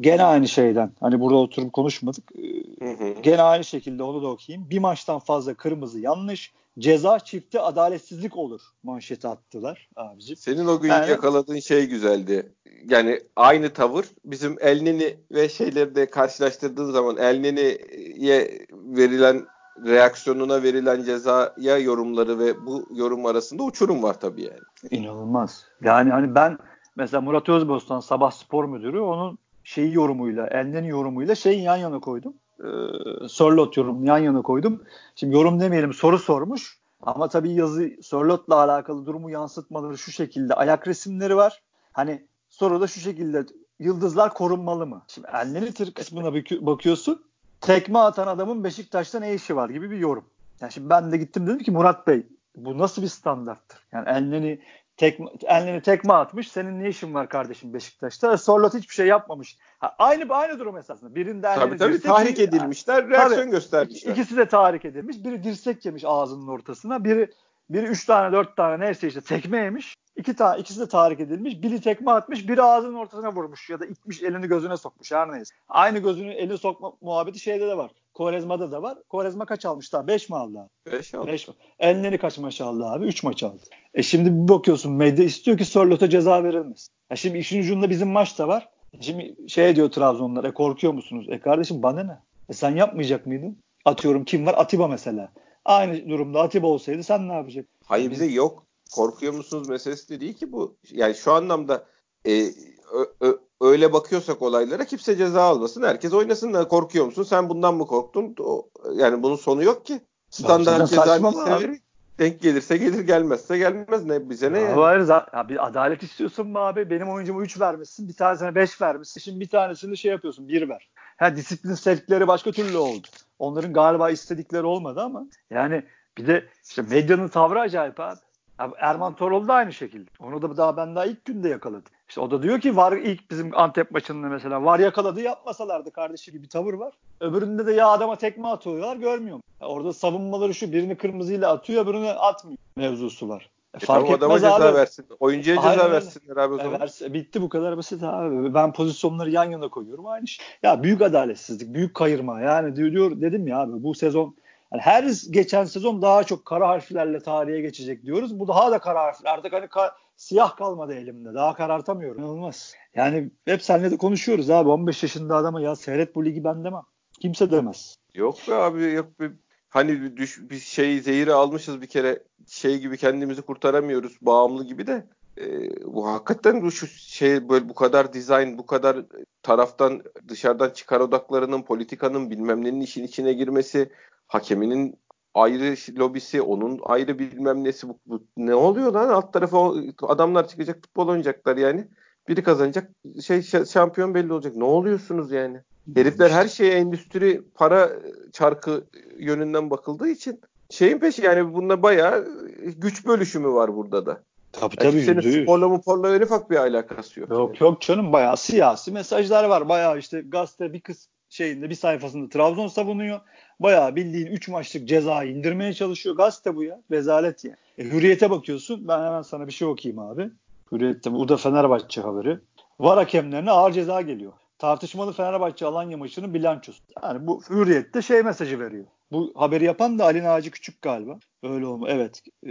gene 0.00 0.22
aynı 0.22 0.48
şeyden. 0.48 0.90
Hani 1.00 1.20
burada 1.20 1.36
oturup 1.38 1.72
konuşmadık. 1.72 2.24
E, 2.38 2.84
Hı 2.84 2.90
hı. 2.90 3.14
gene 3.22 3.42
aynı 3.42 3.64
şekilde 3.64 4.02
onu 4.02 4.22
da 4.22 4.26
okuyayım. 4.28 4.70
Bir 4.70 4.78
maçtan 4.78 5.18
fazla 5.18 5.54
kırmızı 5.54 6.00
yanlış. 6.00 6.52
Ceza 6.78 7.18
çifti 7.18 7.60
adaletsizlik 7.60 8.36
olur 8.36 8.60
manşeti 8.82 9.28
attılar 9.28 9.88
abicim. 9.96 10.36
Senin 10.36 10.66
o 10.66 10.80
gün 10.80 10.88
Yani- 10.88 11.10
yakaladığın 11.10 11.58
şey 11.58 11.86
güzeldi. 11.86 12.52
Yani 12.88 13.20
aynı 13.36 13.70
tavır 13.72 14.04
bizim 14.24 14.56
Elneni 14.60 15.16
ve 15.30 15.48
şeyleri 15.48 15.94
de 15.94 16.06
karşılaştırdığın 16.10 16.90
zaman 16.92 17.16
Elneni'ye 17.16 18.66
verilen 18.72 19.46
reaksiyonuna 19.86 20.62
verilen 20.62 21.02
cezaya 21.02 21.78
yorumları 21.78 22.38
ve 22.38 22.66
bu 22.66 22.86
yorum 22.94 23.26
arasında 23.26 23.62
uçurum 23.62 24.02
var 24.02 24.20
tabii 24.20 24.42
yani. 24.42 24.60
İnanılmaz. 24.90 25.64
Yani 25.82 26.10
hani 26.10 26.34
ben 26.34 26.58
mesela 26.96 27.20
Murat 27.20 27.48
Özbostan 27.48 28.00
Sabah 28.00 28.30
Spor 28.30 28.64
Müdürü 28.64 29.00
onun 29.00 29.38
şeyi 29.64 29.94
yorumuyla, 29.94 30.46
Elneni 30.46 30.88
yorumuyla 30.88 31.34
şeyi 31.34 31.62
yan 31.62 31.76
yana 31.76 32.00
koydum. 32.00 32.34
Ee, 32.60 33.28
Sörlot 33.28 33.76
yorum 33.76 34.04
yan 34.04 34.18
yana 34.18 34.42
koydum. 34.42 34.82
Şimdi 35.16 35.34
yorum 35.34 35.60
demeyelim 35.60 35.92
soru 35.92 36.18
sormuş. 36.18 36.78
Ama 37.02 37.28
tabii 37.28 37.52
yazı 37.52 37.90
Sörlot'la 38.02 38.54
alakalı 38.56 39.06
durumu 39.06 39.30
yansıtmaları 39.30 39.98
şu 39.98 40.12
şekilde. 40.12 40.54
Ayak 40.54 40.88
resimleri 40.88 41.36
var. 41.36 41.62
Hani 41.92 42.26
soruda 42.48 42.86
şu 42.86 43.00
şekilde 43.00 43.46
yıldızlar 43.78 44.34
korunmalı 44.34 44.86
mı? 44.86 45.02
Şimdi 45.08 45.28
Elneni 45.32 45.72
tır 45.72 45.94
kısmına 45.94 46.34
bakı- 46.34 46.66
bakıyorsun. 46.66 47.24
Tekme 47.60 47.98
atan 47.98 48.26
adamın 48.26 48.64
Beşiktaş'ta 48.64 49.20
ne 49.20 49.34
işi 49.34 49.56
var 49.56 49.68
gibi 49.68 49.90
bir 49.90 49.98
yorum. 49.98 50.24
Yani 50.60 50.72
şimdi 50.72 50.90
ben 50.90 51.12
de 51.12 51.16
gittim 51.16 51.46
dedim 51.46 51.58
ki 51.58 51.70
Murat 51.70 52.06
Bey 52.06 52.26
bu 52.56 52.78
nasıl 52.78 53.02
bir 53.02 53.08
standarttır? 53.08 53.78
Yani 53.92 54.08
Elneni 54.08 54.60
tekme, 54.96 55.26
Elneni 55.44 55.82
tekme 55.82 56.12
atmış. 56.12 56.52
Senin 56.52 56.80
ne 56.80 56.88
işin 56.88 57.14
var 57.14 57.28
kardeşim 57.28 57.74
Beşiktaş'ta? 57.74 58.38
Sorlot 58.38 58.74
hiçbir 58.74 58.94
şey 58.94 59.06
yapmamış. 59.06 59.56
Ha, 59.78 59.94
aynı 59.98 60.34
aynı 60.34 60.58
durum 60.58 60.76
esasında. 60.76 61.14
Birinde 61.14 61.54
Tabii 61.54 61.76
tabii 61.76 61.92
dirsek 61.92 62.10
tahrik 62.10 62.40
edilmişler, 62.40 63.08
reaksiyon 63.08 63.42
Tabii. 63.42 63.50
göstermişler. 63.50 64.12
İkisi 64.12 64.36
de 64.36 64.48
tahrik 64.48 64.84
edilmiş. 64.84 65.24
Biri 65.24 65.44
dirsek 65.44 65.84
yemiş 65.84 66.04
ağzının 66.06 66.48
ortasına. 66.48 67.04
Biri 67.04 67.30
biri 67.70 67.86
üç 67.86 68.06
tane 68.06 68.32
dört 68.32 68.56
tane 68.56 68.86
neyse 68.86 69.08
işte 69.08 69.20
tekme 69.20 69.58
yemiş. 69.58 69.96
İki 70.16 70.36
tane 70.36 70.60
ikisi 70.60 70.80
de 70.80 70.88
tahrik 70.88 71.20
edilmiş. 71.20 71.62
Biri 71.62 71.80
tekme 71.80 72.10
atmış, 72.10 72.48
biri 72.48 72.62
ağzının 72.62 72.94
ortasına 72.94 73.32
vurmuş 73.32 73.70
ya 73.70 73.80
da 73.80 73.86
itmiş 73.86 74.22
elini 74.22 74.46
gözüne 74.46 74.76
sokmuş 74.76 75.12
her 75.12 75.32
neyse. 75.32 75.54
Aynı 75.68 75.98
gözünü 75.98 76.32
elini 76.32 76.58
sokma 76.58 76.92
muhabbeti 77.00 77.38
şeyde 77.38 77.68
de 77.68 77.76
var. 77.76 77.90
Korezma'da 78.14 78.72
da 78.72 78.82
var. 78.82 78.98
Korezma 79.08 79.46
kaç 79.46 79.64
almış 79.66 79.92
daha? 79.92 80.06
5 80.06 80.30
mi 80.30 80.36
aldı 80.36 80.58
abi? 80.58 80.92
Beş 80.92 81.14
aldı. 81.14 81.26
5 81.26 81.48
mi? 81.48 81.54
Elleri 81.78 82.18
kaç 82.18 82.38
maç 82.38 82.60
aldı 82.60 82.86
abi? 82.86 83.06
3 83.06 83.22
maç 83.22 83.42
aldı. 83.42 83.62
E 83.94 84.02
şimdi 84.02 84.30
bir 84.42 84.48
bakıyorsun 84.48 84.92
medya 84.92 85.24
istiyor 85.24 85.58
ki 85.58 85.64
Sörlot'a 85.64 86.10
ceza 86.10 86.44
verilmesin. 86.44 86.92
Ya 87.10 87.16
şimdi 87.16 87.38
işin 87.38 87.60
ucunda 87.60 87.90
bizim 87.90 88.08
maç 88.08 88.38
da 88.38 88.48
var. 88.48 88.68
Şimdi 89.00 89.36
şey 89.48 89.76
diyor 89.76 89.90
Trabzonlar 89.90 90.44
e 90.44 90.54
korkuyor 90.54 90.92
musunuz? 90.92 91.26
E 91.30 91.40
kardeşim 91.40 91.82
bana 91.82 92.02
ne? 92.02 92.18
E 92.48 92.52
sen 92.52 92.76
yapmayacak 92.76 93.26
mıydın? 93.26 93.58
Atıyorum 93.84 94.24
kim 94.24 94.46
var? 94.46 94.54
Atiba 94.58 94.88
mesela. 94.88 95.32
Aynı 95.64 96.08
durumda 96.08 96.42
Atiba 96.42 96.66
olsaydı 96.66 97.02
sen 97.02 97.28
ne 97.28 97.32
yapacaksın? 97.32 97.72
Hayır 97.84 98.10
Biz- 98.10 98.20
bir 98.20 98.28
de 98.28 98.32
yok. 98.32 98.66
Korkuyor 98.92 99.32
musunuz 99.32 99.68
meselesi 99.68 100.08
de 100.08 100.20
değil 100.20 100.34
ki 100.34 100.52
bu. 100.52 100.76
Yani 100.90 101.14
şu 101.14 101.32
anlamda 101.32 101.84
e, 102.26 102.44
ö- 102.92 103.12
ö- 103.20 103.38
öyle 103.60 103.92
bakıyorsak 103.92 104.42
olaylara 104.42 104.84
kimse 104.84 105.16
ceza 105.16 105.42
almasın. 105.42 105.82
Herkes 105.82 106.12
oynasın. 106.12 106.54
da 106.54 106.68
Korkuyor 106.68 107.04
musun? 107.06 107.22
Sen 107.22 107.48
bundan 107.48 107.74
mı 107.74 107.86
korktun? 107.86 108.34
O, 108.40 108.68
yani 108.94 109.22
bunun 109.22 109.36
sonu 109.36 109.62
yok 109.64 109.86
ki. 109.86 110.00
Standart 110.30 110.90
ceza 110.90 111.20
verir. 111.60 111.80
Denk 112.18 112.40
gelirse 112.40 112.76
gelir 112.76 113.00
gelmezse 113.00 113.58
gelmez. 113.58 114.04
Ne 114.04 114.30
bize 114.30 114.52
ne 114.52 114.60
Ya 114.60 114.68
yani? 114.68 114.80
hayır, 114.80 115.08
ya 115.08 115.46
bir 115.48 115.66
adalet 115.66 116.02
istiyorsun 116.02 116.48
mu 116.48 116.58
abi? 116.58 116.90
Benim 116.90 117.10
oyuncuma 117.10 117.42
3 117.42 117.60
vermişsin. 117.60 118.08
Bir 118.08 118.14
tanesine 118.14 118.54
5 118.54 118.80
vermişsin. 118.80 119.20
Şimdi 119.20 119.40
bir 119.40 119.48
tanesini 119.48 119.96
şey 119.96 120.10
yapıyorsun 120.10 120.48
1 120.48 120.68
ver. 120.68 120.90
Ha 121.16 121.36
disiplin 121.36 121.74
sevkleri 121.74 122.28
başka 122.28 122.52
türlü 122.52 122.76
oldu. 122.76 123.06
Onların 123.38 123.72
galiba 123.72 124.10
istedikleri 124.10 124.62
olmadı 124.66 125.00
ama 125.00 125.26
yani 125.50 125.84
bir 126.18 126.26
de 126.26 126.44
işte 126.68 126.82
medyanın 126.82 127.28
tavrı 127.28 127.60
acayip 127.60 128.00
abi. 128.00 128.20
Abi 128.58 128.74
Erman 128.78 129.14
Toroğlu 129.16 129.48
da 129.48 129.54
aynı 129.54 129.72
şekilde. 129.72 130.10
Onu 130.20 130.42
da 130.42 130.56
daha 130.56 130.76
ben 130.76 130.96
daha 130.96 131.06
ilk 131.06 131.24
günde 131.24 131.48
yakaladım. 131.48 131.92
İşte 132.08 132.20
o 132.20 132.30
da 132.30 132.42
diyor 132.42 132.60
ki 132.60 132.76
var 132.76 132.92
ilk 132.92 133.30
bizim 133.30 133.58
Antep 133.58 133.90
maçında 133.90 134.28
mesela 134.28 134.64
var 134.64 134.78
yakaladı 134.78 135.20
yapmasalardı 135.20 135.90
kardeşi 135.90 136.32
gibi 136.32 136.42
bir 136.42 136.48
tavır 136.48 136.74
var. 136.74 136.94
Öbüründe 137.20 137.66
de 137.66 137.72
ya 137.72 137.88
adama 137.88 138.16
tekme 138.16 138.48
atıyorlar 138.48 138.96
görmüyor. 138.96 139.40
Ya 139.60 139.66
orada 139.66 139.92
savunmaları 139.92 140.54
şu 140.54 140.72
birini 140.72 140.96
kırmızıyla 140.96 141.52
atıyor 141.52 141.84
öbürünü 141.84 142.08
atmıyor 142.08 142.58
mevzusu 142.76 143.28
var. 143.28 143.50
E, 143.74 143.76
E 143.82 143.86
tamam 143.86 144.10
adama 144.12 144.34
ceza 144.40 144.74
versin. 144.74 145.06
Oyuncuya 145.20 145.56
ceza 145.56 145.68
Aynen 145.68 145.90
versinler 145.92 146.36
abi 146.36 146.54
o 146.54 146.58
E, 146.58 146.62
zaman. 146.62 146.80
verse- 146.80 147.12
bitti 147.14 147.42
bu 147.42 147.48
kadar 147.48 147.76
basit 147.76 148.02
abi. 148.02 148.54
Ben 148.54 148.72
pozisyonları 148.72 149.30
yan 149.30 149.50
yana 149.50 149.68
koyuyorum 149.68 150.06
aynı 150.06 150.26
şey. 150.26 150.46
Ya 150.62 150.82
büyük 150.82 151.02
adaletsizlik, 151.02 151.74
büyük 151.74 151.94
kayırma. 151.94 152.40
Yani 152.40 152.76
diyor, 152.76 152.92
diyor 152.92 153.20
dedim 153.20 153.46
ya 153.46 153.58
abi 153.58 153.82
bu 153.82 153.94
sezon 153.94 154.36
yani 154.74 154.82
her 154.82 155.22
geçen 155.30 155.64
sezon 155.64 156.02
daha 156.02 156.24
çok 156.24 156.44
kara 156.44 156.68
harflerle 156.68 157.20
tarihe 157.20 157.60
geçecek 157.60 158.02
diyoruz. 158.02 158.38
Bu 158.38 158.48
daha 158.48 158.70
da 158.70 158.78
kara 158.78 159.02
harfler. 159.02 159.30
Artık 159.30 159.52
hani 159.52 159.66
ka- 159.66 159.92
siyah 160.16 160.56
kalmadı 160.56 160.94
elimde. 160.94 161.34
Daha 161.34 161.54
karartamıyorum. 161.54 162.22
İnanılmaz. 162.22 162.74
Yani 162.94 163.30
hep 163.44 163.62
seninle 163.62 163.90
de 163.90 163.96
konuşuyoruz 163.96 164.50
abi. 164.50 164.68
15 164.68 165.02
yaşında 165.02 165.36
adama 165.36 165.60
ya 165.60 165.76
seyret 165.76 166.14
bu 166.14 166.24
ligi 166.24 166.44
ben 166.44 166.64
demem. 166.64 166.82
Kimse 167.20 167.50
demez. 167.50 167.96
Yok 168.14 168.36
be 168.48 168.54
abi 168.54 168.92
yok 168.92 169.20
be. 169.20 169.30
Hani 169.68 170.16
düş, 170.16 170.40
bir 170.50 170.58
şey 170.58 171.00
zehiri 171.00 171.32
almışız 171.32 171.82
bir 171.82 171.86
kere 171.86 172.22
şey 172.46 172.78
gibi 172.78 172.96
kendimizi 172.96 173.42
kurtaramıyoruz 173.42 174.18
bağımlı 174.22 174.64
gibi 174.64 174.86
de 174.86 175.06
e, 175.38 175.70
bu 175.84 176.08
hakikaten 176.08 176.62
bu 176.62 176.70
şu 176.70 176.86
şey 176.86 177.48
böyle 177.48 177.68
bu 177.68 177.74
kadar 177.74 178.12
dizayn 178.12 178.58
bu 178.58 178.66
kadar 178.66 178.96
taraftan 179.42 180.02
dışarıdan 180.28 180.70
çıkar 180.70 181.00
odaklarının 181.00 181.62
politikanın 181.62 182.30
bilmem 182.30 182.64
nenin 182.64 182.80
işin 182.80 183.04
içine 183.04 183.32
girmesi 183.32 183.90
hakeminin 184.26 184.94
ayrı 185.34 185.98
lobisi 185.98 186.42
onun 186.42 186.80
ayrı 186.84 187.18
bilmem 187.18 187.64
nesi 187.64 187.88
bu, 187.88 187.98
bu 188.06 188.24
ne 188.36 188.54
oluyor 188.54 188.92
lan 188.92 189.08
alt 189.08 189.32
tarafa 189.32 189.72
adamlar 190.02 190.48
çıkacak 190.48 190.76
futbol 190.82 191.08
oynayacaklar 191.08 191.56
yani 191.56 191.88
biri 192.28 192.42
kazanacak 192.42 192.90
şey 193.22 193.38
şa- 193.38 193.72
şampiyon 193.72 194.14
belli 194.14 194.32
olacak 194.32 194.56
ne 194.56 194.64
oluyorsunuz 194.64 195.32
yani 195.32 195.60
Herifler 195.94 196.30
her 196.30 196.48
şeye 196.48 196.72
endüstri 196.72 197.42
para 197.54 197.90
çarkı 198.32 198.84
yönünden 199.18 199.70
bakıldığı 199.70 200.08
için 200.08 200.40
şeyin 200.70 200.98
peşi 200.98 201.22
yani 201.22 201.54
bunda 201.54 201.82
bayağı 201.82 202.28
güç 202.76 203.06
bölüşümü 203.06 203.48
var 203.48 203.76
burada 203.76 204.06
da. 204.06 204.22
Tabii 204.52 204.74
Yani 204.84 204.90
tabii. 204.92 205.02
senin 205.22 205.44
sporla 205.44 205.68
muporla 205.68 206.16
en 206.16 206.20
ufak 206.20 206.50
bir 206.50 206.56
alakası 206.56 207.20
yok. 207.20 207.30
Yok 207.30 207.60
yok 207.60 207.80
canım 207.80 208.12
bayağı 208.12 208.36
siyasi 208.36 208.92
mesajlar 208.92 209.44
var. 209.44 209.68
Bayağı 209.68 209.98
işte 209.98 210.20
gazete 210.20 210.72
bir 210.72 210.80
kız 210.80 211.08
şeyinde 211.28 211.70
bir 211.70 211.74
sayfasında 211.74 212.28
Trabzon 212.28 212.68
savunuyor. 212.68 213.20
Bayağı 213.60 213.96
bildiğin 213.96 214.26
3 214.26 214.48
maçlık 214.48 214.88
cezayı 214.88 215.30
indirmeye 215.30 215.72
çalışıyor. 215.72 216.16
Gazete 216.16 216.56
bu 216.56 216.62
ya. 216.62 216.80
Rezalet 216.90 217.44
ya. 217.44 217.56
E, 217.78 217.84
hürriyete 217.84 218.30
bakıyorsun. 218.30 218.88
Ben 218.88 218.98
hemen 218.98 219.22
sana 219.22 219.46
bir 219.46 219.52
şey 219.52 219.68
okuyayım 219.68 219.98
abi. 219.98 220.30
Hürriyet'te 220.72 221.12
bu 221.12 221.28
da 221.28 221.36
Fenerbahçe 221.36 222.00
haberi. 222.00 222.38
Var 222.80 222.98
hakemlerine 222.98 223.50
ağır 223.50 223.72
ceza 223.72 224.00
geliyor. 224.00 224.32
Tartışmalı 224.58 225.12
Fenerbahçe 225.12 225.66
Alanya 225.66 225.96
maçının 225.96 226.34
bilançosu. 226.34 226.82
Yani 227.02 227.26
bu 227.26 227.42
Hürriyet'te 227.50 228.02
şey 228.02 228.22
mesajı 228.22 228.60
veriyor. 228.60 228.84
Bu 229.12 229.32
haberi 229.34 229.64
yapan 229.64 229.98
da 229.98 230.04
Ali 230.04 230.24
Naci 230.24 230.50
Küçük 230.50 230.82
galiba. 230.82 231.18
Öyle 231.42 231.66
olma. 231.66 231.88
Evet. 231.88 232.22
Ee, 232.46 232.50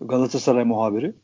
Galatasaray 0.00 0.64
muhabiri. 0.64 1.14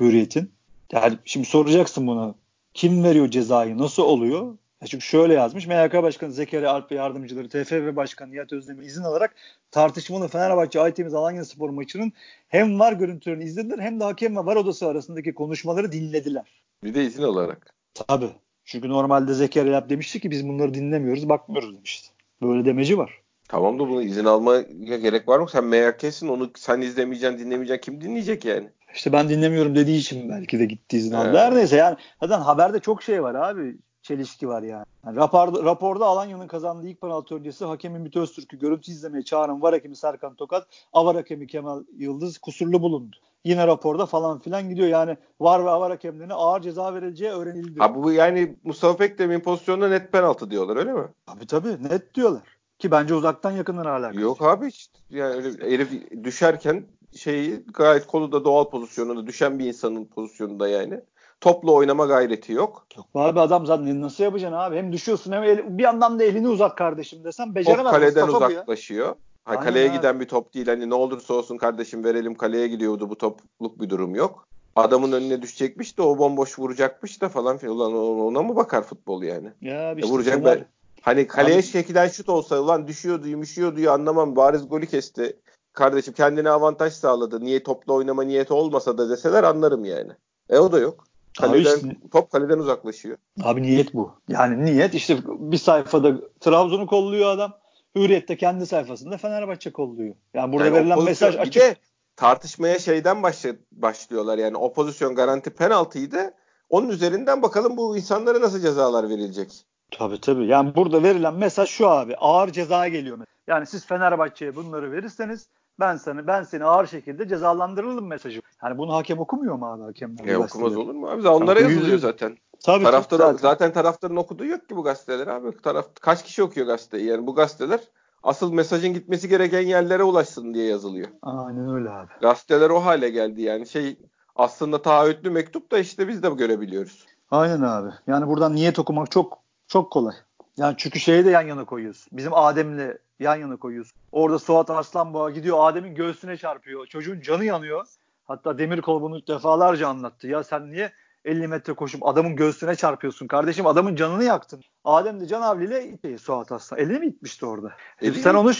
Hürriyet'in. 0.00 0.50
Yani 0.92 1.18
şimdi 1.24 1.46
soracaksın 1.46 2.06
buna. 2.06 2.34
Kim 2.74 3.04
veriyor 3.04 3.28
cezayı? 3.28 3.78
Nasıl 3.78 4.02
oluyor? 4.02 4.56
Çünkü 4.86 5.04
şöyle 5.04 5.34
yazmış. 5.34 5.66
MHK 5.66 5.92
Başkanı 5.92 6.32
Zekeriya 6.32 6.70
Alp 6.70 6.92
ve 6.92 6.94
yardımcıları 6.94 7.48
TFF 7.48 7.96
Başkanı 7.96 8.32
Nihat 8.32 8.52
Özdemir 8.52 8.82
izin 8.82 9.02
alarak 9.02 9.34
tartışmalı 9.70 10.28
Fenerbahçe 10.28 10.80
Aytemiz 10.80 11.14
Alanya 11.14 11.44
Spor 11.44 11.70
maçının 11.70 12.12
hem 12.48 12.80
var 12.80 12.92
görüntülerini 12.92 13.44
izlediler 13.44 13.78
hem 13.78 14.00
de 14.00 14.04
hakem 14.04 14.36
ve 14.36 14.40
var 14.40 14.56
odası 14.56 14.86
arasındaki 14.86 15.34
konuşmaları 15.34 15.92
dinlediler. 15.92 16.64
Bir 16.84 16.94
de 16.94 17.04
izin 17.04 17.22
alarak. 17.22 17.74
Tabii. 17.94 18.30
Çünkü 18.64 18.88
normalde 18.88 19.34
Zekeriya 19.34 19.78
Alp 19.78 19.90
demişti 19.90 20.20
ki 20.20 20.30
biz 20.30 20.48
bunları 20.48 20.74
dinlemiyoruz, 20.74 21.28
bakmıyoruz 21.28 21.74
demişti. 21.74 22.08
Böyle 22.42 22.64
demeci 22.64 22.98
var. 22.98 23.22
Tamam 23.48 23.78
da 23.78 23.88
bunu 23.88 24.02
izin 24.02 24.24
almaya 24.24 24.60
gerek 24.96 25.28
var 25.28 25.38
mı? 25.38 25.48
Sen 25.48 25.64
MHK'sin 25.64 26.28
onu 26.28 26.50
sen 26.56 26.80
izlemeyeceksin, 26.80 27.38
dinlemeyeceksin. 27.38 27.92
Kim 27.92 28.00
dinleyecek 28.00 28.44
yani? 28.44 28.68
İşte 28.94 29.12
ben 29.12 29.28
dinlemiyorum 29.28 29.76
dediği 29.76 29.98
için 29.98 30.28
belki 30.28 30.58
de 30.58 30.64
gitti 30.64 30.96
izin 30.96 31.12
aldı. 31.12 31.38
Her 31.38 31.54
neyse 31.54 31.76
yani 31.76 31.96
zaten 32.20 32.40
haberde 32.40 32.80
çok 32.80 33.02
şey 33.02 33.22
var 33.22 33.34
abi 33.34 33.76
çelişki 34.12 34.48
var 34.48 34.62
yani. 34.62 34.84
yani 35.06 35.16
raporda, 35.16 35.64
raporda 35.64 36.06
Alanya'nın 36.06 36.46
kazandığı 36.46 36.88
ilk 36.88 37.00
penaltı 37.00 37.34
öncesi 37.34 37.64
hakemin 37.64 38.00
Ümit 38.00 38.16
Öztürk'ü 38.16 38.58
görüntü 38.58 38.90
izlemeye 38.90 39.24
çağıran 39.24 39.62
var 39.62 39.74
hakemi 39.74 39.96
Serkan 39.96 40.34
Tokat, 40.34 40.66
avar 40.92 41.16
hakemi 41.16 41.46
Kemal 41.46 41.84
Yıldız 41.96 42.38
kusurlu 42.38 42.82
bulundu. 42.82 43.16
Yine 43.44 43.66
raporda 43.66 44.06
falan 44.06 44.38
filan 44.38 44.68
gidiyor. 44.68 44.88
Yani 44.88 45.16
var 45.40 45.64
ve 45.64 45.70
avar 45.70 45.90
hakemlerine 45.90 46.34
ağır 46.34 46.60
ceza 46.60 46.94
verileceği 46.94 47.30
öğrenildi. 47.30 47.82
Abi 47.82 48.02
bu 48.02 48.12
yani 48.12 48.56
Mustafa 48.64 48.96
Pekdemir'in 48.96 49.40
pozisyonunda 49.40 49.88
net 49.88 50.12
penaltı 50.12 50.50
diyorlar 50.50 50.76
öyle 50.76 50.92
mi? 50.92 51.08
Abi 51.26 51.46
tabii 51.46 51.82
net 51.82 52.14
diyorlar. 52.14 52.42
Ki 52.78 52.90
bence 52.90 53.14
uzaktan 53.14 53.50
yakından 53.50 53.84
alakalı. 53.84 54.20
Yok 54.20 54.42
abi 54.42 54.66
hiç 54.66 54.90
yani 55.10 55.34
öyle 55.34 55.74
herif 55.74 55.90
düşerken 56.24 56.86
şeyi 57.16 57.64
gayet 57.74 58.06
kolu 58.06 58.32
da 58.32 58.44
doğal 58.44 58.70
pozisyonunda 58.70 59.26
düşen 59.26 59.58
bir 59.58 59.66
insanın 59.66 60.04
pozisyonunda 60.04 60.68
yani 60.68 61.00
topla 61.42 61.72
oynama 61.72 62.06
gayreti 62.06 62.52
yok. 62.52 62.86
Yok 62.96 63.06
abi 63.14 63.40
adam 63.40 63.66
zaten 63.66 64.00
nasıl 64.00 64.24
yapacaksın 64.24 64.56
abi? 64.56 64.76
Hem 64.76 64.92
düşüyorsun 64.92 65.32
hem 65.32 65.42
el, 65.42 65.78
bir 65.78 65.82
yandan 65.82 66.18
da 66.18 66.24
elini 66.24 66.48
uzat 66.48 66.76
kardeşim 66.76 67.24
desem 67.24 67.54
beceremez. 67.54 67.84
Top 67.84 67.92
kaleden 67.92 68.26
Mustafa 68.26 68.48
uzaklaşıyor. 68.52 69.14
Ha, 69.44 69.60
kaleye 69.60 69.90
abi. 69.90 69.96
giden 69.96 70.20
bir 70.20 70.28
top 70.28 70.54
değil. 70.54 70.66
Hani 70.66 70.90
ne 70.90 70.94
olursa 70.94 71.34
olsun 71.34 71.56
kardeşim 71.56 72.04
verelim 72.04 72.34
kaleye 72.34 72.68
gidiyordu. 72.68 73.10
Bu 73.10 73.18
topluk 73.18 73.80
bir 73.80 73.90
durum 73.90 74.14
yok. 74.14 74.48
Adamın 74.76 75.12
önüne 75.12 75.42
düşecekmiş 75.42 75.98
de 75.98 76.02
o 76.02 76.18
bomboş 76.18 76.58
vuracakmış 76.58 77.22
da 77.22 77.28
falan 77.28 77.58
filan. 77.58 77.76
Ulan 77.76 77.94
ona 78.20 78.42
mı 78.42 78.56
bakar 78.56 78.82
futbol 78.82 79.22
yani? 79.22 79.48
Ya 79.60 79.90
e, 79.90 80.02
vuracak 80.02 80.44
ben. 80.44 80.66
Hani 81.00 81.26
kaleye 81.26 81.56
abi. 81.56 81.66
çekilen 81.66 82.08
şut 82.08 82.28
olsa 82.28 82.60
ulan 82.60 82.86
düşüyordu, 82.86 83.28
yumuşuyordu 83.28 83.80
ya 83.80 83.92
anlamam. 83.92 84.36
Bariz 84.36 84.68
golü 84.68 84.86
kesti. 84.86 85.36
Kardeşim 85.72 86.14
kendine 86.14 86.50
avantaj 86.50 86.92
sağladı. 86.92 87.40
Niye 87.40 87.62
topla 87.62 87.92
oynama 87.92 88.22
niyeti 88.22 88.52
olmasa 88.52 88.98
da 88.98 89.10
deseler 89.10 89.44
anlarım 89.44 89.84
yani. 89.84 90.12
E 90.50 90.58
o 90.58 90.72
da 90.72 90.78
yok. 90.78 91.04
Kaleden, 91.40 91.76
işte, 91.76 91.96
top 92.12 92.30
kaleden 92.30 92.58
uzaklaşıyor. 92.58 93.16
Abi 93.42 93.62
niyet 93.62 93.94
bu. 93.94 94.12
Yani 94.28 94.64
niyet 94.64 94.94
işte 94.94 95.18
bir 95.26 95.56
sayfada 95.56 96.14
Trabzon'u 96.40 96.86
kolluyor 96.86 97.30
adam. 97.30 97.52
Hürriyet'te 97.96 98.36
kendi 98.36 98.66
sayfasında 98.66 99.16
Fenerbahçe 99.16 99.72
kolluyor. 99.72 100.14
Yani 100.34 100.52
burada 100.52 100.66
yani 100.66 100.76
verilen 100.76 101.02
mesaj 101.02 101.36
açık. 101.36 101.62
De 101.62 101.76
tartışmaya 102.16 102.78
şeyden 102.78 103.22
başla, 103.22 103.50
başlıyorlar. 103.72 104.38
Yani 104.38 104.56
o 104.56 104.72
pozisyon 104.72 105.14
garanti 105.14 105.50
penaltıydı. 105.50 106.34
Onun 106.68 106.88
üzerinden 106.88 107.42
bakalım 107.42 107.76
bu 107.76 107.96
insanlara 107.96 108.40
nasıl 108.40 108.60
cezalar 108.60 109.08
verilecek. 109.08 109.64
Tabii 109.90 110.20
tabii. 110.20 110.46
Yani 110.46 110.74
burada 110.74 111.02
verilen 111.02 111.34
mesaj 111.34 111.68
şu 111.68 111.88
abi. 111.88 112.16
Ağır 112.16 112.48
ceza 112.48 112.88
geliyor. 112.88 113.18
Yani 113.46 113.66
siz 113.66 113.86
Fenerbahçe'ye 113.86 114.56
bunları 114.56 114.92
verirseniz 114.92 115.46
ben 115.80 115.96
seni 115.96 116.26
ben 116.26 116.42
seni 116.42 116.64
ağır 116.64 116.86
şekilde 116.86 117.28
cezalandırırım 117.28 118.06
mesajı. 118.06 118.42
Yani 118.64 118.78
bunu 118.78 118.94
hakem 118.94 119.18
okumuyor 119.18 119.54
mu 119.54 119.72
abi 119.72 119.82
hakemler? 119.82 120.24
Ya 120.24 120.40
okumaz 120.40 120.76
olur 120.76 120.94
mu 120.94 121.08
abi? 121.08 121.28
Onlara 121.28 121.60
ya, 121.60 121.68
yazılıyor 121.68 121.98
zaten. 121.98 122.36
Tabii, 122.64 122.84
Taraftar, 122.84 123.18
zaten. 123.18 123.36
zaten 123.36 123.72
taraftarın 123.72 124.16
okuduğu 124.16 124.44
yok 124.44 124.68
ki 124.68 124.76
bu 124.76 124.82
gazeteler 124.82 125.26
abi. 125.26 125.56
Taraf, 125.56 125.86
kaç 126.00 126.24
kişi 126.24 126.42
okuyor 126.42 126.66
gazeteyi? 126.66 127.06
Yani 127.06 127.26
bu 127.26 127.34
gazeteler 127.34 127.80
asıl 128.22 128.52
mesajın 128.52 128.94
gitmesi 128.94 129.28
gereken 129.28 129.60
yerlere 129.60 130.02
ulaşsın 130.02 130.54
diye 130.54 130.66
yazılıyor. 130.66 131.08
Aynen 131.22 131.74
öyle 131.74 131.90
abi. 131.90 132.10
Gazeteler 132.20 132.70
o 132.70 132.84
hale 132.84 133.10
geldi 133.10 133.42
yani 133.42 133.66
şey 133.66 133.98
aslında 134.36 134.82
taahhütlü 134.82 135.30
mektup 135.30 135.72
da 135.72 135.78
işte 135.78 136.08
biz 136.08 136.22
de 136.22 136.28
görebiliyoruz. 136.28 137.06
Aynen 137.30 137.62
abi. 137.62 137.90
Yani 138.06 138.26
buradan 138.26 138.54
niyet 138.54 138.78
okumak 138.78 139.10
çok 139.10 139.38
çok 139.66 139.92
kolay. 139.92 140.14
Yani 140.56 140.74
çünkü 140.78 141.00
şeyi 141.00 141.24
de 141.24 141.30
yan 141.30 141.42
yana 141.42 141.64
koyuyorsun. 141.64 142.08
Bizim 142.12 142.34
Adem'le 142.34 142.98
yan 143.20 143.36
yana 143.36 143.56
koyuyorsun. 143.56 143.98
Orada 144.12 144.38
Suat 144.38 144.70
Arslanboğa 144.70 145.30
gidiyor 145.30 145.58
Adem'in 145.60 145.94
göğsüne 145.94 146.36
çarpıyor. 146.36 146.86
Çocuğun 146.86 147.20
canı 147.20 147.44
yanıyor. 147.44 147.86
Hatta 148.24 148.58
Demir 148.58 148.80
Kol 148.80 149.02
bunu 149.02 149.26
defalarca 149.26 149.88
anlattı. 149.88 150.28
Ya 150.28 150.42
sen 150.42 150.72
niye 150.72 150.92
50 151.24 151.48
metre 151.48 151.72
koşup 151.72 152.06
adamın 152.06 152.36
göğsüne 152.36 152.76
çarpıyorsun 152.76 153.26
kardeşim 153.26 153.66
adamın 153.66 153.96
canını 153.96 154.24
yaktın. 154.24 154.62
Adem 154.84 155.20
de 155.20 155.26
can 155.26 155.42
avliyle 155.42 156.18
Suat 156.18 156.52
Aslan. 156.52 156.78
Eli 156.78 156.98
mi 156.98 157.06
itmişti 157.06 157.46
orada? 157.46 157.72
E, 158.00 158.12
sen 158.12 158.34
onu 158.34 158.52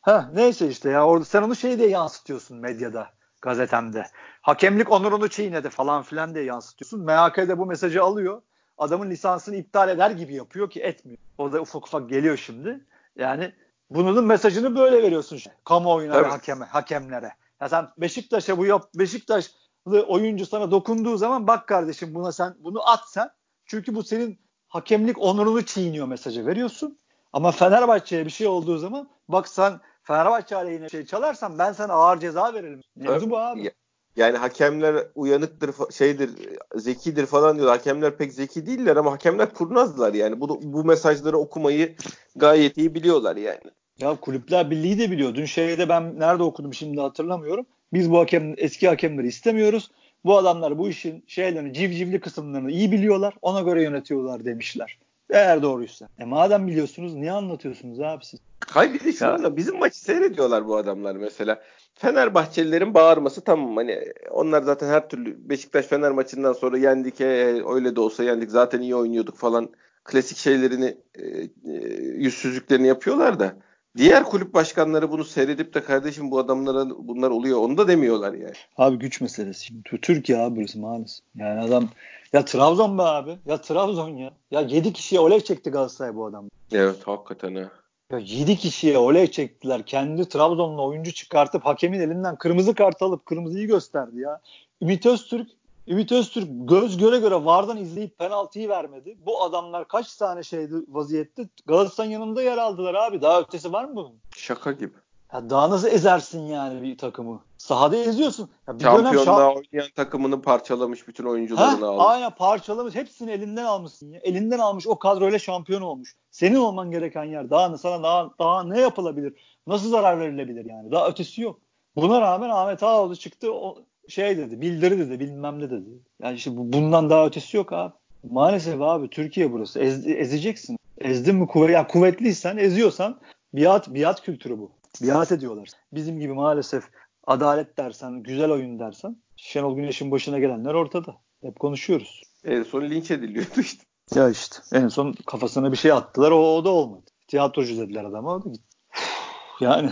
ha 0.00 0.30
neyse 0.34 0.68
işte 0.68 0.90
ya 0.90 1.06
orada 1.06 1.24
sen 1.24 1.42
onu 1.42 1.56
şey 1.56 1.78
diye 1.78 1.88
yansıtıyorsun 1.88 2.58
medyada 2.58 3.10
gazetemde. 3.42 4.06
Hakemlik 4.42 4.92
onurunu 4.92 5.28
çiğnedi 5.28 5.68
falan 5.68 6.02
filan 6.02 6.34
diye 6.34 6.44
yansıtıyorsun. 6.44 7.04
MHK'de 7.04 7.58
bu 7.58 7.66
mesajı 7.66 8.02
alıyor. 8.02 8.42
Adamın 8.78 9.10
lisansını 9.10 9.56
iptal 9.56 9.88
eder 9.88 10.10
gibi 10.10 10.34
yapıyor 10.34 10.70
ki 10.70 10.80
etmiyor. 10.80 11.18
O 11.38 11.52
da 11.52 11.60
ufak 11.60 11.86
ufak 11.86 12.10
geliyor 12.10 12.36
şimdi. 12.36 12.84
Yani 13.16 13.52
bunun 13.90 14.24
mesajını 14.24 14.76
böyle 14.76 15.02
veriyorsun 15.02 15.40
kamuoyuna 15.64 16.12
Tabii. 16.12 16.24
ve 16.24 16.28
hakeme, 16.28 16.64
hakemlere. 16.64 17.32
Ya 17.60 17.68
sen 17.68 17.88
Beşiktaş'a 17.98 18.58
bu 18.58 18.66
yap 18.66 18.90
Beşiktaşlı 18.94 20.02
oyuncu 20.08 20.46
sana 20.46 20.70
dokunduğu 20.70 21.16
zaman 21.16 21.46
bak 21.46 21.68
kardeşim 21.68 22.14
buna 22.14 22.32
sen 22.32 22.54
bunu 22.58 22.88
at 22.88 23.08
sen. 23.08 23.30
Çünkü 23.66 23.94
bu 23.94 24.02
senin 24.02 24.40
hakemlik 24.68 25.18
onurunu 25.18 25.64
çiğniyor 25.64 26.06
mesajı 26.06 26.46
veriyorsun. 26.46 26.98
Ama 27.32 27.52
Fenerbahçe'ye 27.52 28.24
bir 28.26 28.30
şey 28.30 28.46
olduğu 28.46 28.78
zaman 28.78 29.08
bak 29.28 29.48
sen 29.48 29.80
Fenerbahçe 30.02 30.56
aleyhine 30.56 30.88
şey 30.88 31.06
çalarsan 31.06 31.58
ben 31.58 31.72
sana 31.72 31.92
ağır 31.92 32.20
ceza 32.20 32.54
veririm. 32.54 32.80
Ne 32.96 33.30
bu 33.30 33.38
abi. 33.38 33.72
Yani 34.18 34.36
hakemler 34.36 35.04
uyanıktır, 35.14 35.70
şeydir, 35.92 36.30
zekidir 36.74 37.26
falan 37.26 37.56
diyor. 37.56 37.68
Hakemler 37.68 38.16
pek 38.16 38.32
zeki 38.32 38.66
değiller 38.66 38.96
ama 38.96 39.12
hakemler 39.12 39.54
kurnazlar 39.54 40.14
yani. 40.14 40.40
Bu 40.40 40.60
bu 40.62 40.84
mesajları 40.84 41.38
okumayı 41.38 41.94
gayet 42.36 42.76
iyi 42.76 42.94
biliyorlar 42.94 43.36
yani. 43.36 43.60
Ya 44.00 44.16
kulüpler 44.20 44.70
birliği 44.70 44.98
de 44.98 45.10
biliyor. 45.10 45.34
Dün 45.34 45.44
şeyde 45.44 45.88
ben 45.88 46.20
nerede 46.20 46.42
okudum 46.42 46.74
şimdi 46.74 47.00
hatırlamıyorum. 47.00 47.66
Biz 47.92 48.10
bu 48.10 48.18
hakem 48.18 48.54
eski 48.56 48.88
hakemleri 48.88 49.26
istemiyoruz. 49.26 49.90
Bu 50.24 50.38
adamlar 50.38 50.78
bu 50.78 50.88
işin 50.88 51.24
şeylerini 51.26 51.72
civcivli 51.72 52.20
kısımlarını 52.20 52.70
iyi 52.70 52.92
biliyorlar. 52.92 53.34
Ona 53.42 53.60
göre 53.60 53.82
yönetiyorlar 53.82 54.44
demişler. 54.44 54.98
Eğer 55.30 55.62
doğruysa. 55.62 56.08
E 56.18 56.24
madem 56.24 56.66
biliyorsunuz 56.66 57.14
niye 57.14 57.32
anlatıyorsunuz 57.32 58.00
abi 58.00 58.24
siz? 58.24 58.40
Hayır 58.66 58.94
bir 58.94 59.04
de 59.04 59.12
şu 59.12 59.26
anda 59.26 59.56
bizim 59.56 59.78
maçı 59.78 60.00
seyrediyorlar 60.00 60.66
bu 60.66 60.76
adamlar 60.76 61.16
mesela. 61.16 61.62
Fenerbahçelilerin 61.94 62.94
bağırması 62.94 63.40
tamam 63.40 63.76
hani 63.76 64.04
onlar 64.30 64.62
zaten 64.62 64.88
her 64.88 65.08
türlü 65.08 65.48
Beşiktaş 65.48 65.86
Fener 65.86 66.10
maçından 66.10 66.52
sonra 66.52 66.78
yendik 66.78 67.20
e, 67.20 67.62
öyle 67.68 67.96
de 67.96 68.00
olsa 68.00 68.24
yendik 68.24 68.50
zaten 68.50 68.80
iyi 68.80 68.94
oynuyorduk 68.94 69.36
falan 69.36 69.70
klasik 70.04 70.38
şeylerini 70.38 70.96
e, 71.14 71.22
e, 71.24 71.72
yüzsüzlüklerini 72.14 72.86
yapıyorlar 72.86 73.40
da 73.40 73.56
diğer 73.98 74.24
kulüp 74.24 74.54
başkanları 74.54 75.10
bunu 75.10 75.24
seyredip 75.24 75.74
de 75.74 75.84
kardeşim 75.84 76.30
bu 76.30 76.38
adamlara 76.38 76.86
bunlar 76.98 77.30
oluyor 77.30 77.58
onu 77.58 77.78
da 77.78 77.88
demiyorlar 77.88 78.32
yani. 78.34 78.52
Abi 78.76 78.96
güç 78.96 79.20
meselesi. 79.20 79.64
Şimdi 79.64 79.82
Türkiye 80.02 80.38
abi 80.38 80.56
burası 80.56 80.78
maalesef. 80.78 81.24
Yani 81.36 81.60
adam 81.60 81.88
ya 82.32 82.44
Trabzon 82.44 82.98
be 82.98 83.02
abi. 83.02 83.36
Ya 83.46 83.60
Trabzon 83.60 84.08
ya. 84.08 84.30
Ya 84.50 84.60
7 84.60 84.92
kişiye 84.92 85.20
olay 85.20 85.40
çekti 85.40 85.70
Galatasaray 85.70 86.16
bu 86.16 86.26
adam. 86.26 86.44
Evet 86.72 86.96
hakikaten 87.04 87.54
ha. 87.54 87.70
Ya 88.12 88.18
7 88.18 88.56
kişiye 88.56 88.98
olay 88.98 89.30
çektiler. 89.30 89.86
Kendi 89.86 90.28
Trabzon'la 90.28 90.82
oyuncu 90.82 91.12
çıkartıp 91.12 91.66
hakemin 91.66 92.00
elinden 92.00 92.36
kırmızı 92.36 92.74
kart 92.74 93.02
alıp 93.02 93.26
kırmızıyı 93.26 93.66
gösterdi 93.66 94.20
ya. 94.20 94.40
Ümit 94.82 95.06
Öztürk 95.06 95.48
Ümit 95.88 96.12
Öztürk 96.12 96.48
göz 96.50 96.96
göre 96.96 97.18
göre 97.18 97.44
vardan 97.44 97.76
izleyip 97.76 98.18
penaltıyı 98.18 98.68
vermedi. 98.68 99.18
Bu 99.26 99.42
adamlar 99.42 99.88
kaç 99.88 100.16
tane 100.16 100.42
şeydi 100.42 100.74
vaziyette 100.88 101.48
Galatasaray'ın 101.66 102.12
yanında 102.12 102.42
yer 102.42 102.58
aldılar 102.58 102.94
abi. 102.94 103.22
Daha 103.22 103.40
ötesi 103.40 103.72
var 103.72 103.84
mı 103.84 103.96
bunun? 103.96 104.14
Şaka 104.36 104.72
gibi. 104.72 104.92
Ya 105.32 105.50
daha 105.50 105.70
nasıl 105.70 105.88
ezersin 105.88 106.46
yani 106.46 106.82
bir 106.82 106.98
takımı? 106.98 107.40
Sahada 107.58 107.96
eziyorsun. 107.96 108.50
Ya 108.68 108.78
bir 108.78 108.84
Şampiyonluğa 108.84 109.24
şamp- 109.24 109.56
oynayan 109.56 109.90
takımını 109.96 110.42
parçalamış 110.42 111.08
bütün 111.08 111.24
oyuncularını 111.24 111.86
almış. 111.86 112.04
Aynen 112.08 112.30
parçalamış. 112.30 112.94
Hepsini 112.94 113.30
elinden 113.30 113.64
almışsın 113.64 114.10
ya. 114.10 114.20
Elinden 114.22 114.58
almış 114.58 114.86
o 114.86 114.98
kadroyla 114.98 115.38
şampiyon 115.38 115.82
olmuş. 115.82 116.16
Senin 116.30 116.56
olman 116.56 116.90
gereken 116.90 117.24
yer. 117.24 117.50
Daha 117.50 117.78
sana 117.78 118.02
daha, 118.02 118.30
daha 118.38 118.62
ne 118.62 118.80
yapılabilir? 118.80 119.34
Nasıl 119.66 119.90
zarar 119.90 120.20
verilebilir 120.20 120.64
yani? 120.64 120.90
Daha 120.90 121.08
ötesi 121.08 121.42
yok. 121.42 121.60
Buna 121.96 122.20
rağmen 122.20 122.48
Ahmet 122.48 122.82
Ağaoğlu 122.82 123.16
çıktı. 123.16 123.52
O, 123.52 123.78
şey 124.08 124.38
dedi, 124.38 124.60
bildiri 124.60 124.98
dedi, 124.98 125.20
bilmem 125.20 125.58
ne 125.58 125.70
dedi. 125.70 125.88
Yani 126.22 126.36
işte 126.36 126.56
bu, 126.56 126.72
bundan 126.72 127.10
daha 127.10 127.26
ötesi 127.26 127.56
yok 127.56 127.72
abi. 127.72 127.92
Maalesef 128.30 128.80
abi 128.80 129.10
Türkiye 129.10 129.52
burası. 129.52 129.80
Ez, 129.80 130.06
ezeceksin. 130.06 130.78
Ezdin 130.98 131.34
mi 131.36 131.46
kuvvet, 131.46 131.70
ya 131.70 131.86
kuvvetliysen, 131.86 132.56
eziyorsan 132.56 133.20
biat 133.52 133.88
biat 133.94 134.22
kültürü 134.22 134.58
bu. 134.58 134.72
Biat 135.02 135.32
ediyorlar. 135.32 135.68
Bizim 135.92 136.20
gibi 136.20 136.32
maalesef 136.32 136.84
adalet 137.26 137.76
dersen, 137.76 138.22
güzel 138.22 138.50
oyun 138.50 138.78
dersen 138.78 139.16
Şenol 139.36 139.76
Güneş'in 139.76 140.10
başına 140.10 140.38
gelenler 140.38 140.74
ortada. 140.74 141.16
Hep 141.42 141.60
konuşuyoruz. 141.60 142.22
En 142.44 142.62
son 142.62 142.82
linç 142.82 143.10
ediliyordu 143.10 143.60
işte. 143.60 143.84
Ya 144.14 144.30
işte 144.30 144.56
en 144.72 144.88
son 144.88 145.14
kafasına 145.26 145.72
bir 145.72 145.76
şey 145.76 145.92
attılar 145.92 146.30
o, 146.30 146.56
o 146.56 146.64
da 146.64 146.68
olmadı. 146.68 147.04
Tiyatrocu 147.28 147.78
dediler 147.78 148.04
adama 148.04 148.34
o 148.34 148.44
da 148.44 148.48
gitti. 148.48 148.76
Yani 149.60 149.90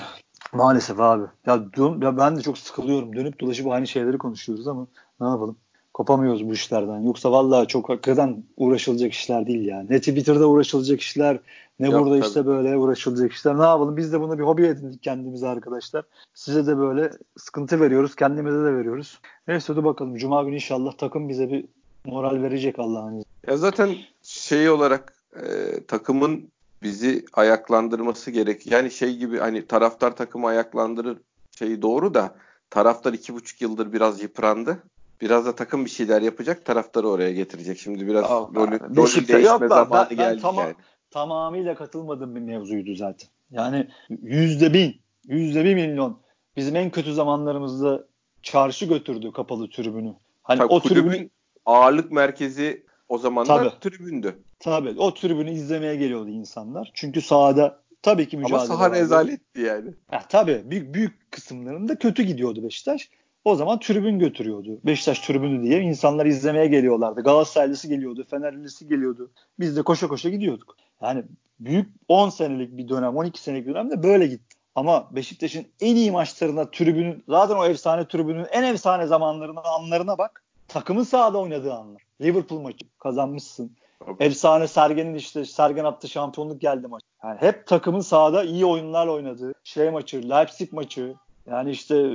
maalesef 0.53 1.01
abi. 1.01 1.25
Ya, 1.47 1.73
diyorum, 1.73 2.03
ya 2.03 2.17
ben 2.17 2.37
de 2.37 2.43
çok 2.43 2.59
sıkılıyorum. 2.59 3.17
Dönüp 3.17 3.41
dolaşıp 3.41 3.67
aynı 3.67 3.87
şeyleri 3.87 4.19
konuşuyoruz 4.19 4.69
ama 4.69 4.87
ne 5.21 5.27
yapalım? 5.27 5.57
Kopamıyoruz 5.95 6.49
bu 6.49 6.53
işlerden. 6.53 7.01
Yoksa 7.01 7.33
vallahi 7.33 7.67
çok 7.67 7.89
hakikaten 7.89 8.45
uğraşılacak 8.57 9.13
işler 9.13 9.47
değil 9.47 9.67
yani. 9.67 9.87
Ne 9.91 9.99
Twitter'da 9.99 10.47
uğraşılacak 10.49 11.01
işler, 11.01 11.39
ne 11.81 11.87
Yok, 11.87 12.01
burada 12.01 12.15
tabii. 12.15 12.27
işte 12.27 12.47
böyle 12.47 12.77
uğraşılacak 12.77 13.33
işler. 13.33 13.59
Ne 13.59 13.63
yapalım? 13.63 13.97
Biz 13.97 14.13
de 14.13 14.21
bunu 14.21 14.39
bir 14.39 14.43
hobi 14.43 14.67
edindik 14.67 15.03
kendimize 15.03 15.49
arkadaşlar. 15.49 16.05
Size 16.35 16.67
de 16.67 16.79
böyle 16.79 17.11
sıkıntı 17.39 17.81
veriyoruz. 17.81 18.15
Kendimize 18.15 18.59
de 18.59 18.75
veriyoruz. 18.75 19.21
Neyse 19.49 19.73
hadi 19.73 19.85
bakalım. 19.85 20.17
Cuma 20.17 20.43
günü 20.43 20.55
inşallah 20.55 20.93
takım 20.93 21.29
bize 21.29 21.51
bir 21.51 21.65
moral 22.05 22.43
verecek 22.43 22.79
Allah'ın 22.79 23.09
izniyle. 23.09 23.25
Ya 23.47 23.57
zaten 23.57 23.95
şey 24.23 24.71
olarak 24.71 25.15
e, 25.37 25.45
takımın 25.89 26.49
bizi 26.83 27.25
ayaklandırması 27.33 28.31
gerek. 28.31 28.67
Yani 28.67 28.91
şey 28.91 29.17
gibi 29.17 29.39
hani 29.39 29.67
taraftar 29.67 30.17
takımı 30.17 30.47
ayaklandırır 30.47 31.19
şeyi 31.59 31.83
doğru 31.83 32.15
da 32.15 32.35
taraftar 32.71 33.12
iki 33.12 33.35
buçuk 33.35 33.62
yıldır 33.62 33.93
biraz 33.93 34.23
yıprandı. 34.23 34.83
Biraz 35.21 35.47
da 35.47 35.55
takım 35.55 35.85
bir 35.85 35.91
şeyler 35.91 36.23
yapacak 36.23 36.65
taraftarı 36.65 37.09
oraya 37.09 37.33
getirecek. 37.33 37.79
Şimdi 37.79 38.07
biraz 38.07 38.25
Aa, 38.25 38.49
rolü, 38.55 38.81
rolü 38.81 39.29
değişme 39.29 39.39
yok, 39.39 39.62
zamanı 39.69 40.07
ben, 40.11 40.17
geldi 40.17 40.37
ben 40.37 40.43
tamam, 40.43 40.65
yani. 40.65 40.75
Tamamıyla 41.11 41.75
katılmadığım 41.75 42.35
bir 42.35 42.41
mevzuydu 42.41 42.95
zaten. 42.95 43.29
Yani 43.51 43.89
yüzde 44.23 44.75
bin, 44.75 45.01
yüzde 45.27 45.65
bir 45.65 45.75
milyon 45.75 46.19
bizim 46.57 46.77
en 46.77 46.91
kötü 46.91 47.15
zamanlarımızda 47.15 48.07
çarşı 48.43 48.87
götürdü 48.87 49.33
kapalı 49.33 49.71
tribünü. 49.71 50.15
Hani 50.43 50.59
Tabii, 50.59 50.73
o 50.73 50.81
tribün 50.81 51.31
ağırlık 51.67 52.12
merkezi 52.12 52.87
o 53.09 53.19
zamanlar 53.19 53.81
tabii, 53.81 53.81
tribündü. 53.81 54.39
Tabii 54.59 54.95
o 54.99 55.14
tribünü 55.14 55.51
izlemeye 55.51 55.97
geliyordu 55.97 56.29
insanlar. 56.29 56.90
Çünkü 56.95 57.21
sahada 57.23 57.81
tabii 58.03 58.29
ki 58.29 58.37
mücadele 58.37 58.57
Ama 58.57 58.66
saha 58.66 58.90
rezaletti 58.90 59.61
yani. 59.61 59.90
Ya, 60.12 60.23
tabii 60.29 60.62
büyük, 60.64 60.95
büyük 60.95 61.33
kısımlarında 61.33 61.99
kötü 61.99 62.23
gidiyordu 62.23 62.62
Beşiktaş. 62.64 63.11
O 63.45 63.57
zaman 63.57 63.79
tribün 63.81 64.19
götürüyordu. 64.19 64.79
Beşiktaş 64.85 65.21
tribünü 65.21 65.62
diye 65.62 65.81
insanlar 65.81 66.27
izlemeye 66.27 66.66
geliyorlardı. 66.66 67.23
Galatasaraylısı 67.23 67.88
geliyordu, 67.88 68.27
Fenerlisi 68.31 68.88
geliyordu. 68.88 69.31
Biz 69.61 69.77
de 69.77 69.83
koşa 69.83 70.09
koşa 70.09 70.29
gidiyorduk. 70.29 70.77
Yani 71.03 71.25
büyük 71.61 71.88
10 72.09 72.29
senelik 72.29 72.77
bir 72.77 72.88
dönem, 72.88 73.16
12 73.16 73.40
senelik 73.40 73.66
bir 73.66 73.75
dönemde 73.75 74.03
böyle 74.03 74.27
gitti. 74.27 74.57
Ama 74.75 75.09
Beşiktaş'ın 75.11 75.66
en 75.81 75.97
iyi 75.97 76.11
maçlarında 76.11 76.71
tribünün, 76.71 77.25
zaten 77.29 77.57
o 77.57 77.64
efsane 77.64 78.09
tribünün 78.09 78.47
en 78.53 78.62
efsane 78.62 79.07
zamanlarına, 79.07 79.61
anlarına 79.61 80.19
bak. 80.19 80.42
Takımın 80.69 81.03
sahada 81.03 81.38
oynadığı 81.38 81.75
anlar. 81.75 82.03
Liverpool 82.21 82.61
maçı 82.61 82.87
kazanmışsın. 82.99 83.77
Okay. 84.01 84.27
Efsane 84.27 84.69
Sergen'in 84.69 85.15
işte 85.15 85.45
Sergen 85.45 85.85
attı 85.85 86.09
şampiyonluk 86.09 86.61
geldi 86.61 86.87
maç. 86.87 87.03
Yani 87.25 87.41
hep 87.41 87.67
takımın 87.67 88.01
sahada 88.01 88.45
iyi 88.45 88.67
oyunlar 88.67 89.07
oynadığı 89.07 89.53
şey 89.65 89.91
maçı, 89.91 90.31
Leipzig 90.31 90.73
maçı. 90.73 91.15
Yani 91.47 91.71
işte 91.71 92.11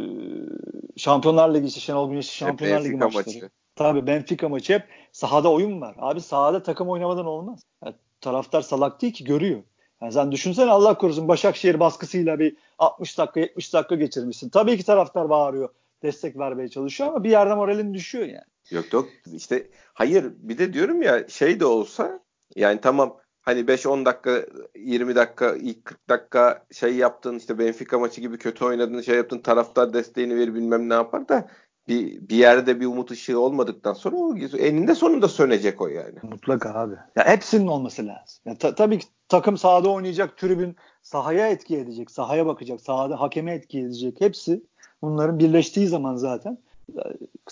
Şampiyonlar 0.97 1.53
Ligi 1.53 1.67
işte 1.67 1.79
Şenol 1.79 2.09
Güneş'i 2.09 2.35
Şampiyonlar 2.35 2.83
Ligi 2.83 2.95
maçları. 2.95 3.25
Maçı. 3.25 3.49
Tabii 3.75 4.07
Benfica 4.07 4.49
maçı 4.49 4.73
hep 4.73 4.83
sahada 5.11 5.51
oyun 5.51 5.81
var. 5.81 5.95
Abi 5.99 6.21
sahada 6.21 6.63
takım 6.63 6.89
oynamadan 6.89 7.25
olmaz. 7.25 7.59
Yani 7.85 7.95
taraftar 8.21 8.61
salak 8.61 9.01
değil 9.01 9.13
ki 9.13 9.23
görüyor. 9.23 9.63
Yani 10.01 10.11
sen 10.11 10.31
düşünsene 10.31 10.71
Allah 10.71 10.97
korusun 10.97 11.27
Başakşehir 11.27 11.79
baskısıyla 11.79 12.39
bir 12.39 12.55
60 12.79 13.17
dakika 13.17 13.39
70 13.39 13.73
dakika 13.73 13.95
geçirmişsin. 13.95 14.49
Tabii 14.49 14.77
ki 14.77 14.83
taraftar 14.83 15.29
bağırıyor. 15.29 15.69
Destek 16.03 16.37
vermeye 16.37 16.69
çalışıyor 16.69 17.09
ama 17.09 17.23
bir 17.23 17.29
yerde 17.29 17.55
moralin 17.55 17.93
düşüyor 17.93 18.25
yani. 18.25 18.51
Yok 18.71 18.93
yok 18.93 19.09
işte 19.33 19.67
hayır 19.93 20.25
bir 20.37 20.57
de 20.57 20.73
diyorum 20.73 21.01
ya 21.01 21.27
şey 21.27 21.59
de 21.59 21.65
olsa 21.65 22.19
yani 22.55 22.81
tamam 22.81 23.17
hani 23.41 23.59
5-10 23.59 24.05
dakika 24.05 24.45
20 24.75 25.15
dakika 25.15 25.55
ilk 25.55 25.85
40 25.85 26.09
dakika 26.09 26.65
şey 26.71 26.95
yaptın 26.95 27.37
işte 27.37 27.59
Benfica 27.59 27.99
maçı 27.99 28.21
gibi 28.21 28.37
kötü 28.37 28.65
oynadın 28.65 29.01
şey 29.01 29.15
yaptın 29.15 29.39
taraftar 29.39 29.93
desteğini 29.93 30.35
ver 30.35 30.55
bilmem 30.55 30.89
ne 30.89 30.93
yapar 30.93 31.29
da 31.29 31.47
bir, 31.87 32.29
bir 32.29 32.35
yerde 32.35 32.79
bir 32.79 32.85
umut 32.85 33.11
ışığı 33.11 33.39
olmadıktan 33.39 33.93
sonra 33.93 34.15
o 34.15 34.37
eninde 34.37 34.95
sonunda 34.95 35.27
sönecek 35.27 35.81
o 35.81 35.87
yani. 35.87 36.15
Mutlaka 36.23 36.73
abi. 36.73 36.95
Ya 37.15 37.27
hepsinin 37.27 37.67
olması 37.67 38.07
lazım. 38.07 38.41
Ya 38.45 38.57
ta, 38.57 38.75
tabii 38.75 38.99
ki 38.99 39.05
takım 39.27 39.57
sahada 39.57 39.89
oynayacak, 39.89 40.37
tribün 40.37 40.75
sahaya 41.01 41.49
etki 41.49 41.77
edecek, 41.77 42.11
sahaya 42.11 42.45
bakacak, 42.45 42.81
sahada 42.81 43.21
hakeme 43.21 43.53
etki 43.53 43.79
edecek. 43.79 44.21
Hepsi 44.21 44.63
bunların 45.01 45.39
birleştiği 45.39 45.87
zaman 45.87 46.15
zaten 46.15 46.57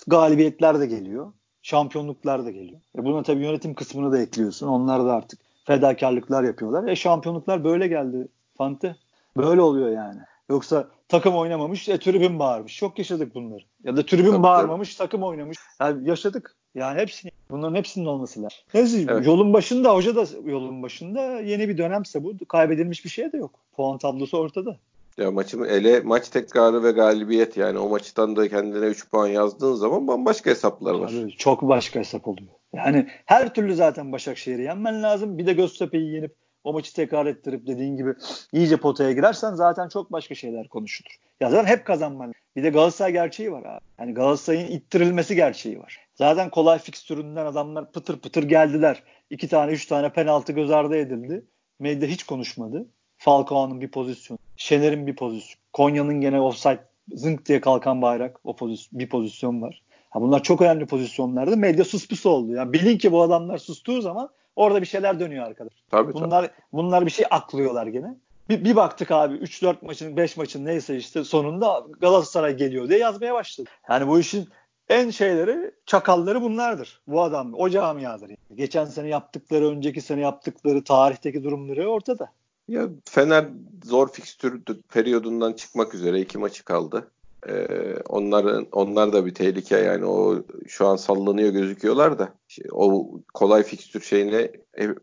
galibiyetler 0.06 0.80
de 0.80 0.86
geliyor. 0.86 1.32
Şampiyonluklar 1.62 2.44
da 2.44 2.50
geliyor. 2.50 2.80
E 2.98 3.04
buna 3.04 3.22
tabii 3.22 3.44
yönetim 3.44 3.74
kısmını 3.74 4.12
da 4.12 4.18
ekliyorsun. 4.18 4.68
Onlar 4.68 5.04
da 5.04 5.14
artık 5.14 5.40
fedakarlıklar 5.64 6.42
yapıyorlar. 6.42 6.88
E 6.88 6.96
şampiyonluklar 6.96 7.64
böyle 7.64 7.88
geldi 7.88 8.28
Fante. 8.58 8.96
Böyle 9.36 9.60
oluyor 9.60 9.90
yani. 9.90 10.20
Yoksa 10.50 10.88
takım 11.08 11.36
oynamamış, 11.36 11.88
e, 11.88 11.98
tribün 11.98 12.38
bağırmış. 12.38 12.76
Çok 12.76 12.98
yaşadık 12.98 13.34
bunları. 13.34 13.62
Ya 13.84 13.96
da 13.96 14.06
tribün 14.06 14.30
tabii, 14.30 14.42
bağırmamış, 14.42 14.94
tabii. 14.94 15.06
takım 15.06 15.22
oynamış. 15.22 15.58
Yani 15.80 16.08
yaşadık. 16.08 16.56
Yani 16.74 17.00
hepsini, 17.00 17.32
bunların 17.50 17.74
hepsinin 17.74 18.06
olması 18.06 18.42
lazım. 18.42 18.58
Neyse 18.74 19.06
evet. 19.08 19.26
yolun 19.26 19.52
başında, 19.52 19.94
hoca 19.94 20.16
da 20.16 20.24
yolun 20.44 20.82
başında 20.82 21.40
yeni 21.40 21.68
bir 21.68 21.78
dönemse 21.78 22.24
bu. 22.24 22.32
Kaybedilmiş 22.48 23.04
bir 23.04 23.10
şey 23.10 23.32
de 23.32 23.36
yok. 23.36 23.50
Puan 23.76 23.98
tablosu 23.98 24.38
ortada. 24.38 24.76
Ya 25.20 25.30
maçın 25.30 25.64
ele 25.64 26.00
maç 26.00 26.28
tekrarı 26.28 26.82
ve 26.82 26.90
galibiyet 26.90 27.56
yani 27.56 27.78
o 27.78 27.88
maçtan 27.88 28.36
da 28.36 28.48
kendine 28.48 28.86
3 28.86 29.10
puan 29.10 29.26
yazdığın 29.26 29.74
zaman 29.74 30.08
bambaşka 30.08 30.50
hesaplar 30.50 30.94
var. 30.94 31.08
Tabii, 31.08 31.36
çok 31.36 31.62
başka 31.62 32.00
hesap 32.00 32.28
oluyor. 32.28 32.50
Yani 32.72 33.06
her 33.26 33.54
türlü 33.54 33.74
zaten 33.74 34.12
Başakşehir'i 34.12 34.62
yenmen 34.62 35.02
lazım. 35.02 35.38
Bir 35.38 35.46
de 35.46 35.52
Göztepe'yi 35.52 36.14
yenip 36.14 36.34
o 36.64 36.72
maçı 36.72 36.94
tekrar 36.94 37.26
ettirip 37.26 37.66
dediğin 37.66 37.96
gibi 37.96 38.14
iyice 38.52 38.76
potaya 38.76 39.12
girersen 39.12 39.54
zaten 39.54 39.88
çok 39.88 40.12
başka 40.12 40.34
şeyler 40.34 40.68
konuşulur. 40.68 41.16
Ya 41.40 41.50
zaten 41.50 41.76
hep 41.76 41.84
kazanman. 41.84 42.32
Bir 42.56 42.62
de 42.62 42.70
Galatasaray 42.70 43.12
gerçeği 43.12 43.52
var 43.52 43.64
abi. 43.64 43.84
Yani 43.98 44.14
Galatasaray'ın 44.14 44.66
ittirilmesi 44.66 45.36
gerçeği 45.36 45.78
var. 45.78 45.98
Zaten 46.14 46.50
kolay 46.50 46.78
fikstüründen 46.78 47.46
adamlar 47.46 47.92
pıtır 47.92 48.20
pıtır 48.20 48.42
geldiler. 48.42 49.02
İki 49.30 49.48
tane, 49.48 49.72
üç 49.72 49.86
tane 49.86 50.12
penaltı 50.12 50.52
göz 50.52 50.70
ardı 50.70 50.96
edildi. 50.96 51.44
Medya 51.78 52.08
hiç 52.08 52.24
konuşmadı. 52.24 52.86
Falcao'nun 53.20 53.80
bir 53.80 53.88
pozisyonu, 53.88 54.38
Şener'in 54.56 55.06
bir 55.06 55.16
pozisyon, 55.16 55.60
Konya'nın 55.72 56.20
gene 56.20 56.40
offside 56.40 56.84
zınk 57.12 57.46
diye 57.46 57.60
kalkan 57.60 58.02
bayrak 58.02 58.40
o 58.44 58.56
pozisyon, 58.56 59.00
bir 59.00 59.08
pozisyon 59.08 59.62
var. 59.62 59.82
Ha 60.10 60.20
bunlar 60.20 60.42
çok 60.42 60.62
önemli 60.62 60.86
pozisyonlardı. 60.86 61.56
Medya 61.56 61.84
suspus 61.84 62.26
oldu. 62.26 62.52
Yani 62.52 62.72
bilin 62.72 62.98
ki 62.98 63.12
bu 63.12 63.22
adamlar 63.22 63.58
sustuğu 63.58 64.00
zaman 64.00 64.30
orada 64.56 64.80
bir 64.80 64.86
şeyler 64.86 65.20
dönüyor 65.20 65.46
arkadaş. 65.46 65.72
Tabii, 65.90 66.12
bunlar 66.12 66.42
tabii. 66.42 66.52
bunlar 66.72 67.06
bir 67.06 67.10
şey 67.10 67.26
aklıyorlar 67.30 67.86
gene. 67.86 68.14
Bir, 68.48 68.64
bir 68.64 68.76
baktık 68.76 69.10
abi 69.10 69.34
3-4 69.34 69.76
maçın 69.82 70.16
5 70.16 70.36
maçın 70.36 70.64
neyse 70.64 70.96
işte 70.96 71.24
sonunda 71.24 71.86
Galatasaray 72.00 72.56
geliyor 72.56 72.88
diye 72.88 72.98
yazmaya 72.98 73.34
başladı. 73.34 73.68
Yani 73.88 74.08
bu 74.08 74.20
işin 74.20 74.48
en 74.88 75.10
şeyleri 75.10 75.70
çakalları 75.86 76.42
bunlardır. 76.42 77.00
Bu 77.06 77.22
adam 77.22 77.54
o 77.54 77.68
camiadır. 77.68 78.28
Yani. 78.28 78.38
Geçen 78.54 78.84
sene 78.84 79.08
yaptıkları, 79.08 79.68
önceki 79.68 80.00
sene 80.00 80.20
yaptıkları, 80.20 80.84
tarihteki 80.84 81.44
durumları 81.44 81.88
ortada. 81.90 82.28
Ya 82.70 82.88
Fener 83.04 83.44
zor 83.84 84.12
fikstür 84.12 84.60
periyodundan 84.92 85.52
çıkmak 85.52 85.94
üzere 85.94 86.20
iki 86.20 86.38
maçı 86.38 86.64
kaldı. 86.64 87.10
Ee, 87.48 87.66
onların 88.08 88.66
onlar 88.72 89.12
da 89.12 89.26
bir 89.26 89.34
tehlike 89.34 89.76
yani 89.76 90.04
o 90.04 90.42
şu 90.66 90.86
an 90.86 90.96
sallanıyor 90.96 91.50
gözüküyorlar 91.52 92.18
da 92.18 92.34
şey, 92.48 92.64
o 92.72 93.10
kolay 93.34 93.62
fikstür 93.62 94.00
şeyine 94.00 94.50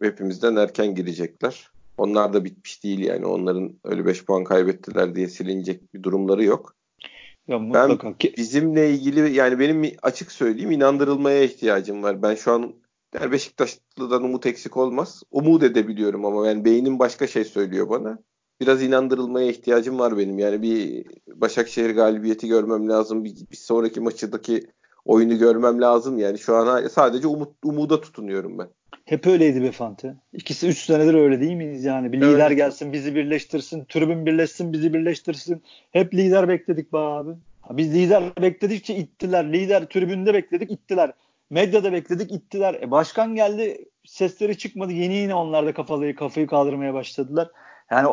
hepimizden 0.02 0.56
erken 0.56 0.96
girecekler. 0.96 1.70
Onlar 1.98 2.34
da 2.34 2.46
bitmiş 2.46 2.84
değil 2.84 3.00
yani 3.00 3.26
onların 3.26 3.74
öyle 3.84 4.06
5 4.06 4.26
puan 4.26 4.44
kaybettiler 4.44 5.16
diye 5.16 5.28
silinecek 5.28 5.94
bir 5.94 6.04
durumları 6.04 6.44
yok. 6.44 6.76
Ya 7.48 7.60
mutlaka. 7.60 8.08
Ben 8.08 8.34
bizimle 8.38 8.90
ilgili 8.90 9.34
yani 9.34 9.60
benim 9.60 9.92
açık 10.02 10.32
söyleyeyim 10.32 10.72
inandırılmaya 10.72 11.44
ihtiyacım 11.44 12.04
var. 12.04 12.22
Ben 12.22 12.36
şu 12.36 12.52
an 12.52 12.74
yani 13.14 13.32
Beşiktaşlı'dan 13.32 14.24
umut 14.24 14.46
eksik 14.46 14.78
olmaz. 14.78 15.24
Umut 15.32 15.64
edebiliyorum 15.64 16.26
ama 16.26 16.48
yani 16.48 16.66
beynim 16.66 17.00
başka 17.00 17.28
şey 17.28 17.44
söylüyor 17.44 17.90
bana. 17.90 18.20
Biraz 18.62 18.84
inandırılmaya 18.84 19.48
ihtiyacım 19.48 20.00
var 20.00 20.18
benim. 20.18 20.40
Yani 20.40 20.62
bir 20.62 21.06
Başakşehir 21.28 21.96
galibiyeti 21.96 22.48
görmem 22.48 22.90
lazım. 22.90 23.24
Bir, 23.24 23.36
bir 23.52 23.58
sonraki 23.58 24.00
maçındaki 24.00 24.68
oyunu 25.06 25.38
görmem 25.38 25.82
lazım. 25.82 26.20
Yani 26.20 26.38
şu 26.38 26.56
an 26.56 26.88
sadece 26.88 27.28
umut, 27.28 27.50
umuda 27.64 28.02
tutunuyorum 28.02 28.58
ben. 28.58 28.68
Hep 29.06 29.28
öyleydi 29.28 29.62
be 29.62 29.72
Fante. 29.72 30.16
İkisi 30.34 30.68
üç 30.68 30.78
senedir 30.78 31.14
öyle 31.14 31.42
değil 31.42 31.54
miyiz 31.54 31.86
yani? 31.86 32.12
Bir 32.12 32.18
lider 32.18 32.48
evet. 32.48 32.58
gelsin 32.58 32.94
bizi 32.94 33.16
birleştirsin, 33.16 33.86
tribün 33.86 34.26
birleşsin 34.26 34.74
bizi 34.74 34.94
birleştirsin. 34.94 35.64
Hep 35.92 36.14
lider 36.14 36.50
bekledik 36.50 36.94
be 36.94 36.98
abi. 36.98 37.32
Biz 37.72 37.96
lider 37.96 38.24
bekledikçe 38.42 38.96
ittiler. 38.96 39.54
Lider 39.54 39.86
tribünde 39.86 40.34
bekledik 40.34 40.72
ittiler. 40.72 41.14
Medyada 41.50 41.94
bekledik 41.94 42.32
ittiler. 42.32 42.74
E 42.74 42.92
başkan 42.92 43.36
geldi 43.36 43.86
sesleri 44.06 44.58
çıkmadı. 44.58 44.92
Yeni 44.92 45.14
yeni 45.16 45.34
onlar 45.36 45.66
da 45.66 45.74
kafayı, 45.74 46.16
kafayı 46.16 46.48
kaldırmaya 46.48 46.94
başladılar. 46.94 47.48
Yani 47.92 48.08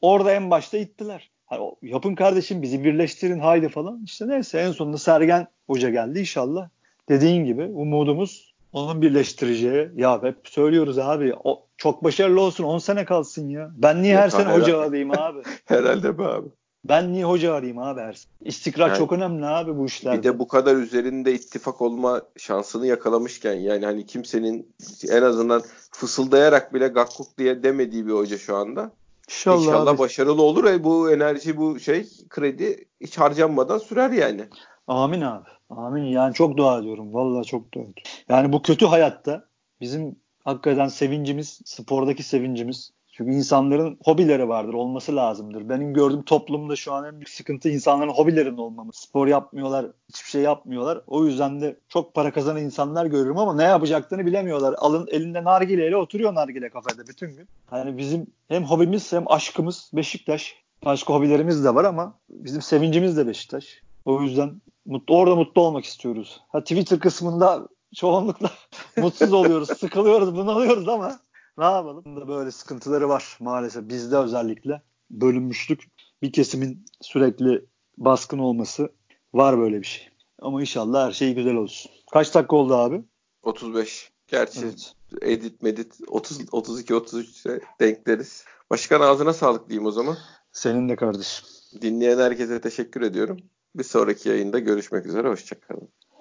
orada 0.00 0.32
en 0.32 0.50
başta 0.50 0.78
ittiler. 0.78 1.30
Hani 1.46 1.72
yapın 1.82 2.14
kardeşim 2.14 2.62
bizi 2.62 2.84
birleştirin 2.84 3.38
haydi 3.40 3.68
falan. 3.68 4.02
İşte 4.04 4.28
neyse 4.28 4.58
en 4.60 4.72
sonunda 4.72 4.98
Sergen 4.98 5.46
Hoca 5.66 5.90
geldi 5.90 6.20
inşallah. 6.20 6.68
Dediğin 7.08 7.44
gibi 7.44 7.64
umudumuz 7.64 8.54
onun 8.72 9.02
birleştireceği. 9.02 9.88
Ya 9.96 10.22
hep 10.22 10.36
söylüyoruz 10.44 10.98
abi 10.98 11.34
o, 11.44 11.66
çok 11.76 12.04
başarılı 12.04 12.40
olsun 12.40 12.64
10 12.64 12.78
sene 12.78 13.04
kalsın 13.04 13.48
ya. 13.48 13.70
Ben 13.76 14.02
niye 14.02 14.12
Yok, 14.14 14.22
her 14.22 14.28
sene 14.28 14.42
herhalde. 14.42 14.62
hoca 14.62 14.78
arayayım 14.80 15.10
abi? 15.10 15.42
herhalde 15.64 16.18
be 16.18 16.22
abi. 16.24 16.48
Ben 16.84 17.12
niye 17.12 17.24
hoca 17.24 17.54
arayayım 17.54 17.78
abi 17.78 18.00
her 18.00 18.12
sene? 18.12 18.32
İstikrar 18.40 18.88
yani, 18.88 18.98
çok 18.98 19.12
önemli 19.12 19.46
abi 19.46 19.78
bu 19.78 19.86
işlerde. 19.86 20.18
Bir 20.18 20.22
de 20.22 20.38
bu 20.38 20.48
kadar 20.48 20.76
üzerinde 20.76 21.34
ittifak 21.34 21.82
olma 21.82 22.22
şansını 22.36 22.86
yakalamışken 22.86 23.54
yani 23.54 23.84
hani 23.84 24.06
kimsenin 24.06 24.74
en 25.10 25.22
azından 25.22 25.62
fısıldayarak 25.92 26.74
bile 26.74 26.88
gakkuk 26.88 27.38
diye 27.38 27.62
demediği 27.62 28.06
bir 28.06 28.12
hoca 28.12 28.38
şu 28.38 28.56
anda. 28.56 28.90
İnşallah, 29.28 29.62
İnşallah 29.62 29.98
başarılı 29.98 30.42
olur 30.42 30.64
ve 30.64 30.84
bu 30.84 31.12
enerji 31.12 31.56
bu 31.56 31.80
şey 31.80 32.06
kredi 32.28 32.84
hiç 33.00 33.18
harcanmadan 33.18 33.78
sürer 33.78 34.10
yani. 34.10 34.44
Amin 34.86 35.20
abi. 35.20 35.48
Amin. 35.70 36.04
Yani 36.04 36.34
çok 36.34 36.56
dua 36.56 36.78
ediyorum. 36.78 37.14
Vallahi 37.14 37.46
çok 37.46 37.72
dua 37.72 37.82
ediyorum. 37.82 38.02
Yani 38.28 38.52
bu 38.52 38.62
kötü 38.62 38.86
hayatta 38.86 39.44
bizim 39.80 40.16
hakikaten 40.44 40.88
sevincimiz, 40.88 41.60
spordaki 41.64 42.22
sevincimiz. 42.22 42.90
Çünkü 43.20 43.32
insanların 43.32 43.98
hobileri 44.04 44.48
vardır, 44.48 44.74
olması 44.74 45.16
lazımdır. 45.16 45.68
Benim 45.68 45.94
gördüğüm 45.94 46.22
toplumda 46.22 46.76
şu 46.76 46.92
an 46.92 47.04
en 47.04 47.12
büyük 47.12 47.28
sıkıntı 47.28 47.68
insanların 47.68 48.10
hobilerinin 48.10 48.56
olmaması. 48.56 49.02
Spor 49.02 49.26
yapmıyorlar, 49.26 49.86
hiçbir 50.08 50.28
şey 50.28 50.42
yapmıyorlar. 50.42 51.00
O 51.06 51.24
yüzden 51.24 51.60
de 51.60 51.76
çok 51.88 52.14
para 52.14 52.32
kazanan 52.32 52.62
insanlar 52.62 53.06
görüyorum 53.06 53.38
ama 53.38 53.54
ne 53.54 53.62
yapacaklarını 53.62 54.26
bilemiyorlar. 54.26 54.74
Alın 54.78 55.08
elinde 55.10 55.44
nargileyle 55.44 55.96
oturuyor 55.96 56.34
nargile 56.34 56.68
kafede 56.68 57.06
bütün 57.06 57.36
gün. 57.36 57.48
Hani 57.70 57.98
bizim 57.98 58.26
hem 58.48 58.64
hobimiz 58.64 59.12
hem 59.12 59.32
aşkımız 59.32 59.90
Beşiktaş. 59.94 60.56
Başka 60.84 61.14
hobilerimiz 61.14 61.64
de 61.64 61.74
var 61.74 61.84
ama 61.84 62.14
bizim 62.28 62.62
sevincimiz 62.62 63.16
de 63.16 63.26
Beşiktaş. 63.26 63.82
O 64.04 64.22
yüzden 64.22 64.60
mutlu, 64.86 65.16
orada 65.16 65.36
mutlu 65.36 65.62
olmak 65.62 65.84
istiyoruz. 65.84 66.40
Ha, 66.48 66.60
Twitter 66.60 66.98
kısmında 66.98 67.68
çoğunlukla 67.94 68.50
mutsuz 68.96 69.32
oluyoruz, 69.32 69.68
sıkılıyoruz, 69.68 70.36
bunalıyoruz 70.36 70.88
ama 70.88 71.18
ne 71.58 71.64
yapalım? 71.64 72.16
Da 72.16 72.28
böyle 72.28 72.50
sıkıntıları 72.50 73.08
var 73.08 73.36
maalesef. 73.40 73.88
Bizde 73.88 74.16
özellikle 74.16 74.82
bölünmüşlük, 75.10 75.84
bir 76.22 76.32
kesimin 76.32 76.84
sürekli 77.00 77.64
baskın 77.98 78.38
olması 78.38 78.92
var 79.34 79.58
böyle 79.58 79.80
bir 79.80 79.86
şey. 79.86 80.08
Ama 80.38 80.60
inşallah 80.60 81.06
her 81.06 81.12
şey 81.12 81.34
güzel 81.34 81.54
olsun. 81.54 81.92
Kaç 82.12 82.34
dakika 82.34 82.56
oldu 82.56 82.74
abi? 82.74 83.04
35. 83.42 84.10
Gerçi 84.28 84.60
evet. 84.60 84.94
edit 85.22 85.62
medit 85.62 86.00
30 86.08 86.38
32 86.52 86.94
33 86.94 87.46
denkleriz. 87.80 88.44
Başkan 88.70 89.00
ağzına 89.00 89.32
sağlık 89.32 89.68
diyeyim 89.68 89.86
o 89.86 89.90
zaman. 89.90 90.16
Senin 90.52 90.88
de 90.88 90.96
kardeşim. 90.96 91.46
Dinleyen 91.82 92.18
herkese 92.18 92.60
teşekkür 92.60 93.02
ediyorum. 93.02 93.38
Bir 93.74 93.84
sonraki 93.84 94.28
yayında 94.28 94.58
görüşmek 94.58 95.06
üzere. 95.06 95.28
Hoşçakalın. 95.28 95.88